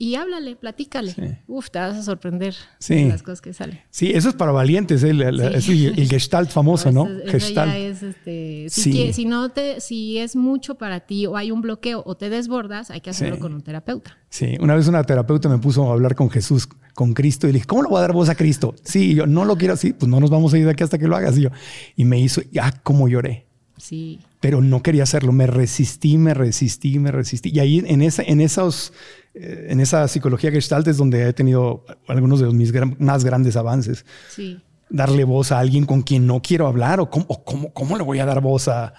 [0.00, 1.12] y háblale, platícale.
[1.12, 1.22] Sí.
[1.46, 2.94] Uf, te vas a sorprender Sí.
[2.96, 3.78] de las cosas que salen.
[3.90, 5.12] Sí, eso es para valientes, ¿eh?
[5.12, 5.86] La- la- Sí.
[5.86, 7.06] es el, el gestalt famoso, ¿no?
[7.06, 7.70] Eso- Gestalt.
[7.72, 8.92] ya es, este, si, Sí.
[8.92, 12.30] quie- si no te, si es mucho para ti o hay un bloqueo o te
[12.30, 14.16] desbordas, hay que hacerlo con un terapeuta.
[14.30, 17.58] Sí, una vez una terapeuta me puso a hablar con Jesús, con Cristo, y le
[17.58, 18.74] dije, ¿cómo le voy a dar voz a Cristo?
[18.82, 20.82] Sí, y yo no lo quiero así, pues no nos vamos a ir de aquí
[20.82, 21.36] hasta que lo hagas.
[21.36, 21.50] Y yo,
[21.94, 23.46] y me hizo, ah, cómo lloré.
[23.80, 24.20] Sí.
[24.40, 27.50] Pero no quería hacerlo, me resistí, me resistí, me resistí.
[27.52, 28.92] Y ahí en esa, en esos,
[29.34, 33.56] eh, en esa psicología gestalt es donde he tenido algunos de mis gran- más grandes
[33.56, 34.04] avances.
[34.28, 34.60] Sí.
[34.88, 38.02] Darle voz a alguien con quien no quiero hablar o cómo, o cómo, cómo le
[38.02, 38.92] voy a dar voz a...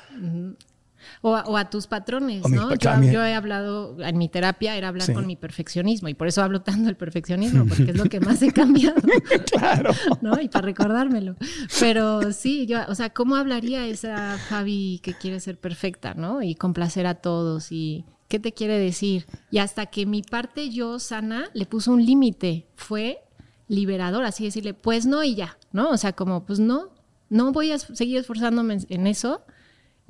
[1.24, 2.70] O a, o a tus patrones, ¿no?
[2.70, 5.14] pa- Yo, he hablado, en mi terapia era hablar Sí.
[5.14, 8.42] con mi perfeccionismo y por eso hablo tanto del perfeccionismo, porque es lo que más
[8.42, 8.96] he cambiado,
[9.52, 9.92] Claro.
[10.22, 10.42] ¿no?
[10.42, 11.36] Y para recordármelo.
[11.80, 16.42] Pero sí, yo, o sea, ¿cómo hablaría esa Fabi que quiere ser perfecta, ¿no?
[16.42, 19.28] Y complacer a todos y qué te quiere decir.
[19.52, 23.20] Y hasta que mi parte yo sana le puso un límite, fue
[23.68, 25.92] liberador, así decirle, pues no y ya, ¿no?
[25.92, 26.90] O sea, como, pues no,
[27.30, 29.44] no voy a seguir esforzándome en eso.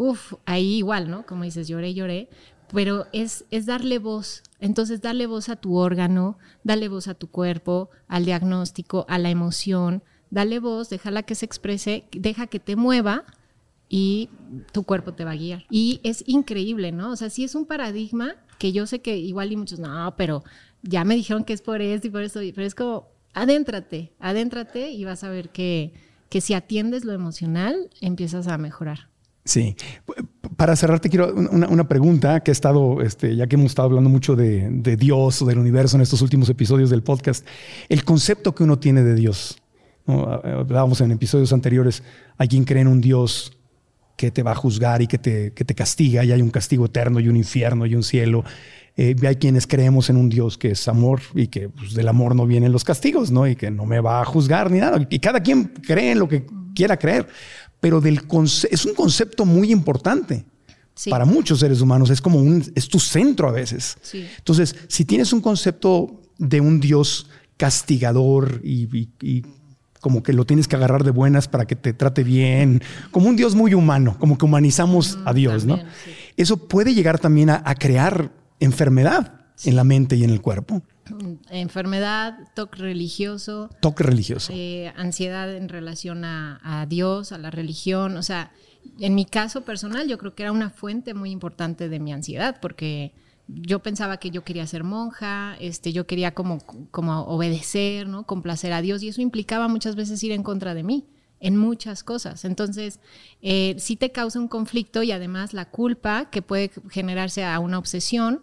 [0.02, 1.28] Uf, ahí igual, ¿no?
[1.28, 2.28] Como dices, lloré, lloré.
[2.74, 4.42] Pero es, es darle voz.
[4.60, 9.30] Entonces, darle voz a tu órgano, darle voz a tu cuerpo, al diagnóstico, a la
[9.30, 10.02] emoción.
[10.32, 13.26] Dale voz, déjala que se exprese, deja que te mueva
[13.90, 14.30] y
[14.72, 15.68] tu cuerpo te va a guiar.
[15.70, 17.12] Y es increíble, ¿no?
[17.12, 20.44] O sea, sí es un paradigma que yo sé que igual y muchos, no, pero
[20.82, 24.90] ya me dijeron que es por esto y por esto, pero es como, adéntrate, adéntrate
[24.90, 25.94] y vas a ver que,
[26.30, 29.11] que si atiendes lo emocional, empiezas a mejorar.
[29.44, 29.76] Sí.
[30.56, 33.88] Para cerrar, te quiero una, una pregunta que he estado, este, ya que hemos estado
[33.88, 37.46] hablando mucho de, de Dios o del universo en estos últimos episodios del podcast,
[37.90, 39.62] el concepto que uno tiene de Dios.
[40.06, 40.26] ¿no?
[40.32, 42.04] Hablábamos en episodios anteriores,
[42.38, 43.58] hay quien cree en un Dios
[44.16, 46.86] que te va a juzgar y que te, que te castiga, y hay un castigo
[46.86, 48.44] eterno y un infierno y un cielo.
[48.96, 52.36] Eh, hay quienes creemos en un Dios que es amor y que pues, del amor
[52.36, 53.48] no vienen los castigos, ¿no?
[53.48, 55.08] Y que no me va a juzgar ni nada.
[55.10, 57.28] Y cada quien cree en lo que quiera creer,
[57.80, 58.22] pero del
[58.70, 60.46] es un concepto muy importante
[60.94, 61.10] Sí.
[61.10, 62.10] para muchos seres humanos.
[62.10, 63.98] Es como un, es tu centro a veces.
[64.02, 64.28] Sí.
[64.38, 69.46] Entonces, si tienes un concepto de un Dios castigador y, y- y
[70.02, 73.36] como que lo tienes que agarrar de buenas para que te trate bien, como un
[73.36, 75.92] Dios muy humano, como que humanizamos a Dios, también, ¿no?
[76.04, 76.12] sí.
[76.38, 80.82] Eso puede llegar también a, a crear enfermedad en la mente y en el cuerpo.
[81.50, 84.52] Enfermedad, toque religioso, Toque religioso.
[84.56, 88.18] eh, ansiedad en relación a, a Dios, a la religión.
[88.18, 88.52] O sea,
[89.00, 92.58] en mi caso personal, yo creo que era una fuente muy importante de mi ansiedad,
[92.62, 93.14] porque
[93.48, 96.60] yo pensaba que yo quería ser monja, este, yo quería como,
[96.92, 98.26] como obedecer, ¿no?
[98.26, 101.06] Complacer a Dios, y eso implicaba muchas veces ir en contra de mí.
[101.44, 102.46] en muchas cosas.
[102.46, 103.00] Entonces,
[103.42, 107.80] eh, sí te causa un conflicto y además la culpa que puede generarse a una
[107.80, 108.42] obsesión,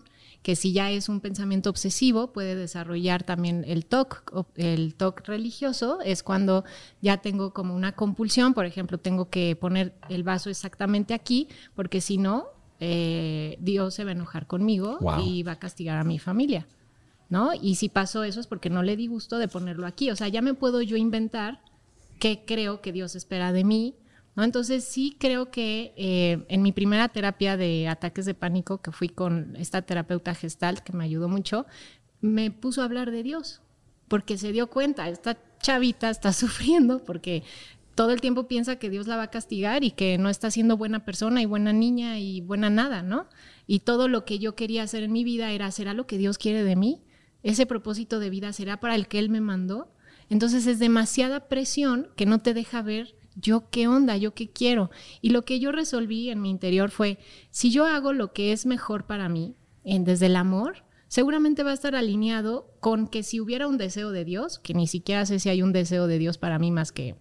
[0.48, 6.00] que si ya es un pensamiento obsesivo, puede desarrollar también el TOC, el TOC religioso,
[6.00, 6.64] es cuando
[7.02, 12.00] ya tengo como una compulsión, por ejemplo, tengo que poner el vaso exactamente aquí, porque
[12.00, 12.46] si no,
[12.80, 16.66] eh, Dios se va a enojar conmigo y va a castigar a mi familia.
[17.28, 17.50] ¿No?
[17.52, 20.10] Y si pasó eso es porque no le di gusto de ponerlo aquí.
[20.10, 21.60] O sea, ya me puedo yo inventar
[22.18, 23.96] qué creo que Dios espera de mí.
[24.44, 29.08] Entonces sí creo que eh, en mi primera terapia de ataques de pánico, que fui
[29.08, 31.66] con esta terapeuta gestal, que me ayudó mucho,
[32.20, 33.62] me puso a hablar de Dios,
[34.06, 37.42] porque se dio cuenta, esta chavita está sufriendo porque
[37.94, 40.76] todo el tiempo piensa que Dios la va a castigar y que no está siendo
[40.76, 43.26] buena persona y buena niña y buena nada, ¿no?
[43.66, 46.38] Y todo lo que yo quería hacer en mi vida era a lo que Dios
[46.38, 47.02] quiere de mí.
[47.42, 49.92] Ese propósito de vida será para el que Él me mandó.
[50.30, 54.90] Entonces es demasiada presión que no te deja ver yo qué onda, yo qué quiero.
[55.20, 57.18] Y lo que yo resolví en mi interior fue,
[57.50, 61.70] si yo hago lo que es mejor para mí, en, desde el amor, seguramente va
[61.70, 65.38] a estar alineado con que si hubiera un deseo de Dios, que ni siquiera sé
[65.38, 67.16] si hay un deseo de Dios para mí más que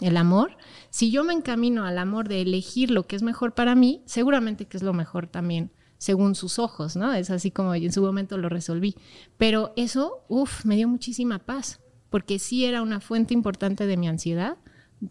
[0.00, 0.56] el amor,
[0.90, 4.66] si yo me encamino al amor de elegir lo que es mejor para mí, seguramente
[4.66, 7.12] que es lo mejor también según sus ojos, ¿no?
[7.12, 8.96] Es así como en su momento lo resolví.
[9.36, 14.08] Pero eso, uff, me dio muchísima paz porque sí era una fuente importante de mi
[14.08, 14.56] ansiedad,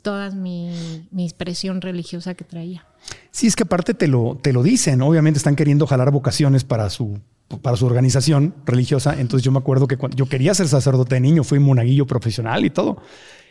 [0.01, 2.85] toda mi, mi expresión religiosa que traía.
[3.31, 6.89] Sí, es que aparte te lo, te lo dicen, obviamente están queriendo jalar vocaciones para
[6.89, 7.19] su,
[7.61, 11.21] para su organización religiosa, entonces yo me acuerdo que cuando yo quería ser sacerdote de
[11.21, 13.01] niño, fui monaguillo profesional y todo.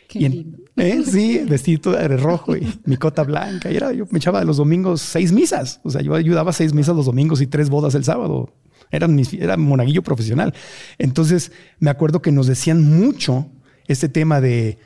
[0.07, 0.57] Qué lindo.
[0.75, 1.03] ¿eh?
[1.05, 3.71] Sí, vestido de rojo y mi cota blanca.
[3.71, 5.81] Y era, yo me echaba los domingos seis misas.
[5.83, 8.51] O sea, yo ayudaba seis misas los domingos y tres bodas el sábado.
[8.89, 10.55] Era, era monaguillo profesional.
[10.97, 13.51] Entonces me acuerdo que nos decían mucho
[13.87, 14.79] este tema de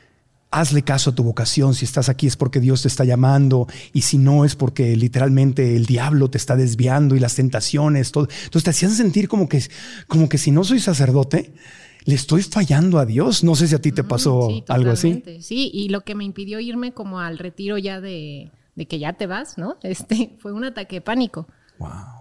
[0.54, 1.74] hazle caso a tu vocación.
[1.74, 5.74] Si estás aquí es porque Dios te está llamando y si no es porque literalmente
[5.76, 8.28] el diablo te está desviando y las tentaciones, todo.
[8.44, 9.62] Entonces te hacían sentir como que,
[10.06, 11.52] como que si no soy sacerdote,
[12.04, 13.42] le estoy fallando a Dios.
[13.42, 15.22] No sé si a ti te pasó algo así.
[15.40, 19.14] Sí, y lo que me impidió irme como al retiro ya de, de que ya
[19.14, 19.76] te vas, ¿no?
[19.82, 21.48] Este fue un ataque de pánico.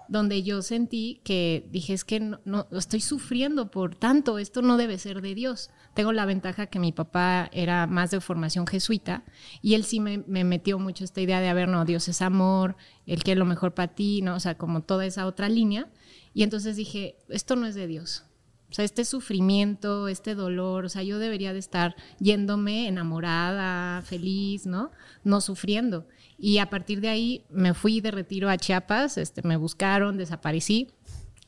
[0.07, 4.97] Donde yo sentí que dije, es que no, estoy sufriendo por tanto, esto no debe
[4.97, 5.69] ser de Dios.
[5.93, 9.23] Tengo la ventaja que mi papá era más de formación jesuita
[9.61, 12.75] y él sí me, metió mucho esta idea de, a no, Dios es amor,
[13.05, 14.35] Él quiere lo mejor para ti, ¿no?
[14.35, 15.89] O sea, como toda esa otra línea.
[16.33, 18.25] Y entonces dije, esto no es de Dios.
[18.73, 24.65] O sea, este sufrimiento, este dolor, o sea, yo debería de estar yéndome enamorada, feliz,
[24.65, 24.89] ¿no?
[25.23, 26.07] No sufriendo.
[26.45, 30.89] Y a partir de ahí me fui de retiro a Chiapas, este, me buscaron, desaparecí.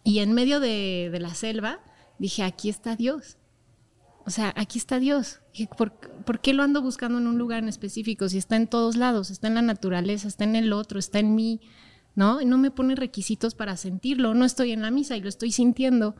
[0.05, 1.81] Y en medio de, la selva
[2.17, 3.35] dije, aquí está Dios.
[4.25, 5.41] O sea, aquí está Dios.
[5.77, 8.29] ¿por, ¿por, qué lo ando buscando en un lugar en específico?
[8.29, 11.35] Si está en todos lados, está en la naturaleza, está en el otro, está en
[11.35, 11.59] mí,
[12.15, 12.39] ¿no?
[12.39, 14.33] No me pone requisitos para sentirlo.
[14.33, 16.15] No estoy en la misa y lo estoy sintiendo.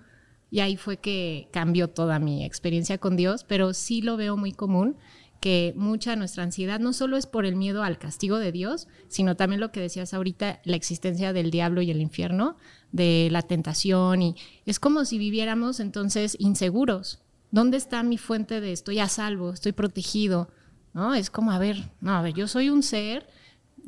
[0.52, 4.52] Y ahí fue que cambió toda mi experiencia con Dios, pero sí lo veo muy
[4.52, 4.98] común
[5.40, 8.88] que mucha de nuestra ansiedad no solo es por el miedo al castigo de Dios,
[9.08, 12.58] sino también lo que decías ahorita, la existencia del diablo y el infierno,
[12.92, 17.22] de la tentación, y es como si viviéramos entonces inseguros.
[17.52, 20.50] ¿Dónde está mi fuente de estoy a salvo, estoy protegido?
[20.94, 21.14] ¿No?
[21.14, 23.28] Es como, a ver, no, a ver, yo soy un ser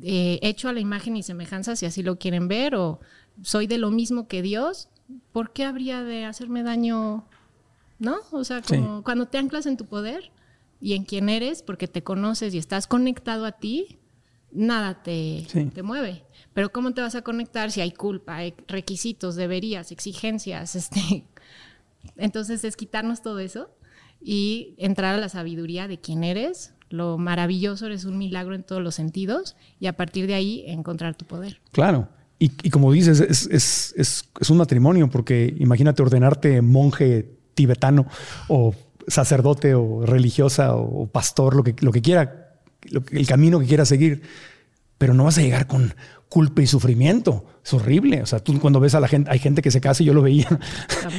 [0.04, 3.00] eh, hecho a la imagen y semejanza, si así lo quieren ver, o
[3.42, 4.90] soy de lo mismo que Dios,
[5.32, 7.26] ¿por qué habría de hacerme daño?
[8.00, 8.18] ¿No?
[8.32, 10.32] O sea, como cuando te anclas en tu poder,
[10.80, 14.00] y en quién eres, porque te conoces y estás conectado a ti,
[14.52, 16.24] nada te, te mueve.
[16.54, 20.76] Pero ¿cómo te vas a conectar si hay culpa, hay requisitos, deberías, exigencias?
[20.88, 21.26] Este?
[22.16, 23.70] Entonces es quitarnos todo eso
[24.22, 28.82] y entrar a la sabiduría de quién eres, lo maravilloso, eres un milagro en todos
[28.82, 31.60] los sentidos y a partir de ahí encontrar tu poder.
[31.72, 32.08] Claro.
[32.40, 38.06] Y, como dices, es, es, es un matrimonio, porque imagínate ordenarte monje tibetano
[38.48, 38.76] o
[39.08, 42.52] sacerdote o religiosa o pastor, lo que, lo que quiera,
[43.12, 44.22] el camino que quiera seguir,
[44.98, 45.94] pero no vas a llegar con
[46.30, 47.46] culpa y sufrimiento.
[47.64, 48.22] Es horrible.
[48.22, 50.14] O sea, tú cuando ves a la gente, hay gente que se casa y yo
[50.14, 50.48] lo veía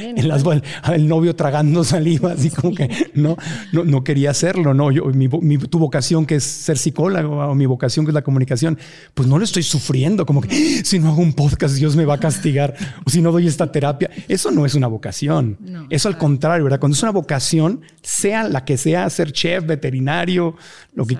[0.01, 0.43] en las,
[0.93, 3.37] el novio tragando saliva, así como que no,
[3.71, 4.73] no, no, quería hacerlo.
[4.73, 8.23] No, yo, mi, tu vocación que es ser psicólogo o mi vocación que es la
[8.23, 8.79] comunicación,
[9.13, 10.25] pues no lo estoy sufriendo.
[10.25, 10.49] Como que
[10.83, 13.71] si no hago un podcast, Dios me va a castigar o si no doy esta
[13.71, 14.09] terapia.
[14.27, 15.57] Eso no es una vocación.
[15.91, 16.79] Eso al contrario, ¿verdad?
[16.79, 20.55] Cuando es una vocación, sea la que sea, ser chef, veterinario,
[20.95, 21.17] lo que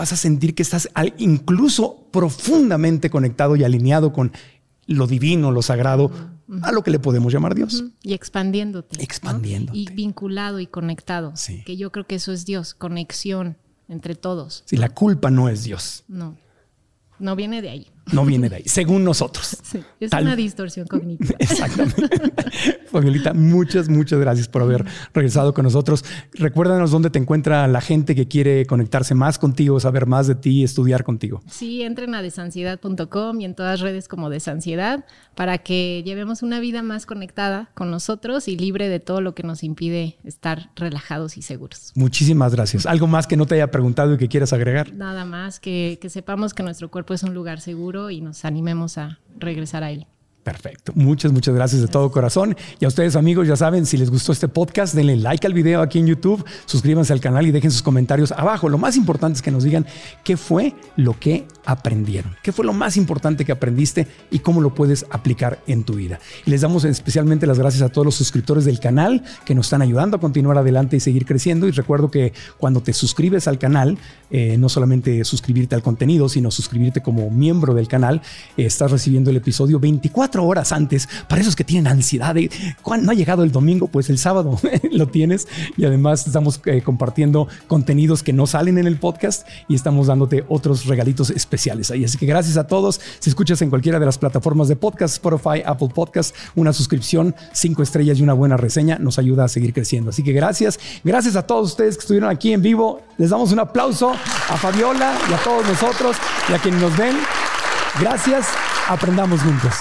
[0.00, 0.88] vas a sentir que estás
[1.18, 4.32] incluso profundamente conectado y alineado con
[4.86, 6.10] lo divino, lo sagrado,
[6.62, 7.84] a lo que le podemos llamar Dios.
[8.02, 9.04] Y expandiéndote.
[9.04, 9.78] Expandiéndote.
[9.78, 11.34] Y vinculado y conectado.
[11.66, 13.58] Que yo creo que eso es Dios, conexión.
[13.88, 14.62] entre todos.
[14.64, 16.04] Si la culpa no es Dios.
[16.08, 16.38] No,
[17.18, 17.86] no viene de ahí.
[18.12, 19.56] No viene de ahí, según nosotros.
[19.70, 21.36] Sí, es Tal- una distorsión cognitiva.
[21.38, 22.08] Exactamente.
[22.90, 24.84] Fabiola, muchas, muchas gracias por haber
[25.14, 26.04] regresado con nosotros.
[26.32, 30.64] Recuérdanos dónde te encuentra la gente que quiere conectarse más contigo, saber más de ti,
[30.64, 31.40] estudiar contigo.
[31.48, 35.04] Sí, entren a desansiedad.com y en todas redes como Desansiedad
[35.36, 39.42] para que llevemos una vida más conectada con nosotros y libre de todo lo que
[39.42, 41.92] nos impide estar relajados y seguros.
[41.94, 42.86] Muchísimas gracias.
[42.86, 44.92] ¿Algo más que no te haya preguntado y que quieras agregar?
[44.94, 48.96] Nada más que, que sepamos que nuestro cuerpo es un lugar seguro y nos animemos
[48.96, 50.06] a regresar a él.
[50.42, 50.92] Perfecto.
[50.94, 52.56] Muchas, muchas gracias de todo corazón.
[52.78, 55.82] Y a ustedes, amigos, ya saben, si les gustó este podcast, denle like al video
[55.82, 58.68] aquí en YouTube, suscríbanse al canal y dejen sus comentarios abajo.
[58.68, 59.86] Lo más importante es que nos digan
[60.24, 64.74] qué fue lo que aprendieron, qué fue lo más importante que aprendiste y cómo lo
[64.74, 66.18] puedes aplicar en tu vida.
[66.44, 69.80] Y les damos especialmente las gracias a todos los suscriptores del canal que nos están
[69.80, 71.68] ayudando a continuar adelante y seguir creciendo.
[71.68, 73.98] Y recuerdo que cuando te suscribes al canal,
[74.32, 78.20] eh, no solamente suscribirte al contenido, sino suscribirte como miembro del canal,
[78.56, 81.08] eh, estás recibiendo el episodio 24 horas antes.
[81.28, 82.50] Para esos que tienen ansiedad de
[82.82, 84.58] cuándo ha llegado el domingo, pues el sábado
[84.90, 85.46] lo tienes.
[85.76, 90.44] Y además estamos eh, compartiendo contenidos que no salen en el podcast y estamos dándote
[90.48, 93.00] otros regalitos especiales Así que gracias a todos.
[93.18, 97.82] Si escuchas en cualquiera de las plataformas de podcast, Spotify, Apple Podcast, una suscripción, cinco
[97.82, 100.10] estrellas y una buena reseña nos ayuda a seguir creciendo.
[100.10, 100.78] Así que gracias.
[101.04, 103.02] Gracias a todos ustedes que estuvieron aquí en vivo.
[103.18, 106.16] Les damos un aplauso a Fabiola y a todos nosotros
[106.48, 107.16] y a quienes nos ven.
[108.00, 108.48] Gracias.
[108.88, 109.74] Aprendamos juntos.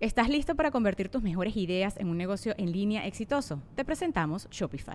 [0.00, 3.60] ¿Estás listo para convertir tus mejores ideas en un negocio en línea exitoso?
[3.74, 4.94] Te presentamos Shopify.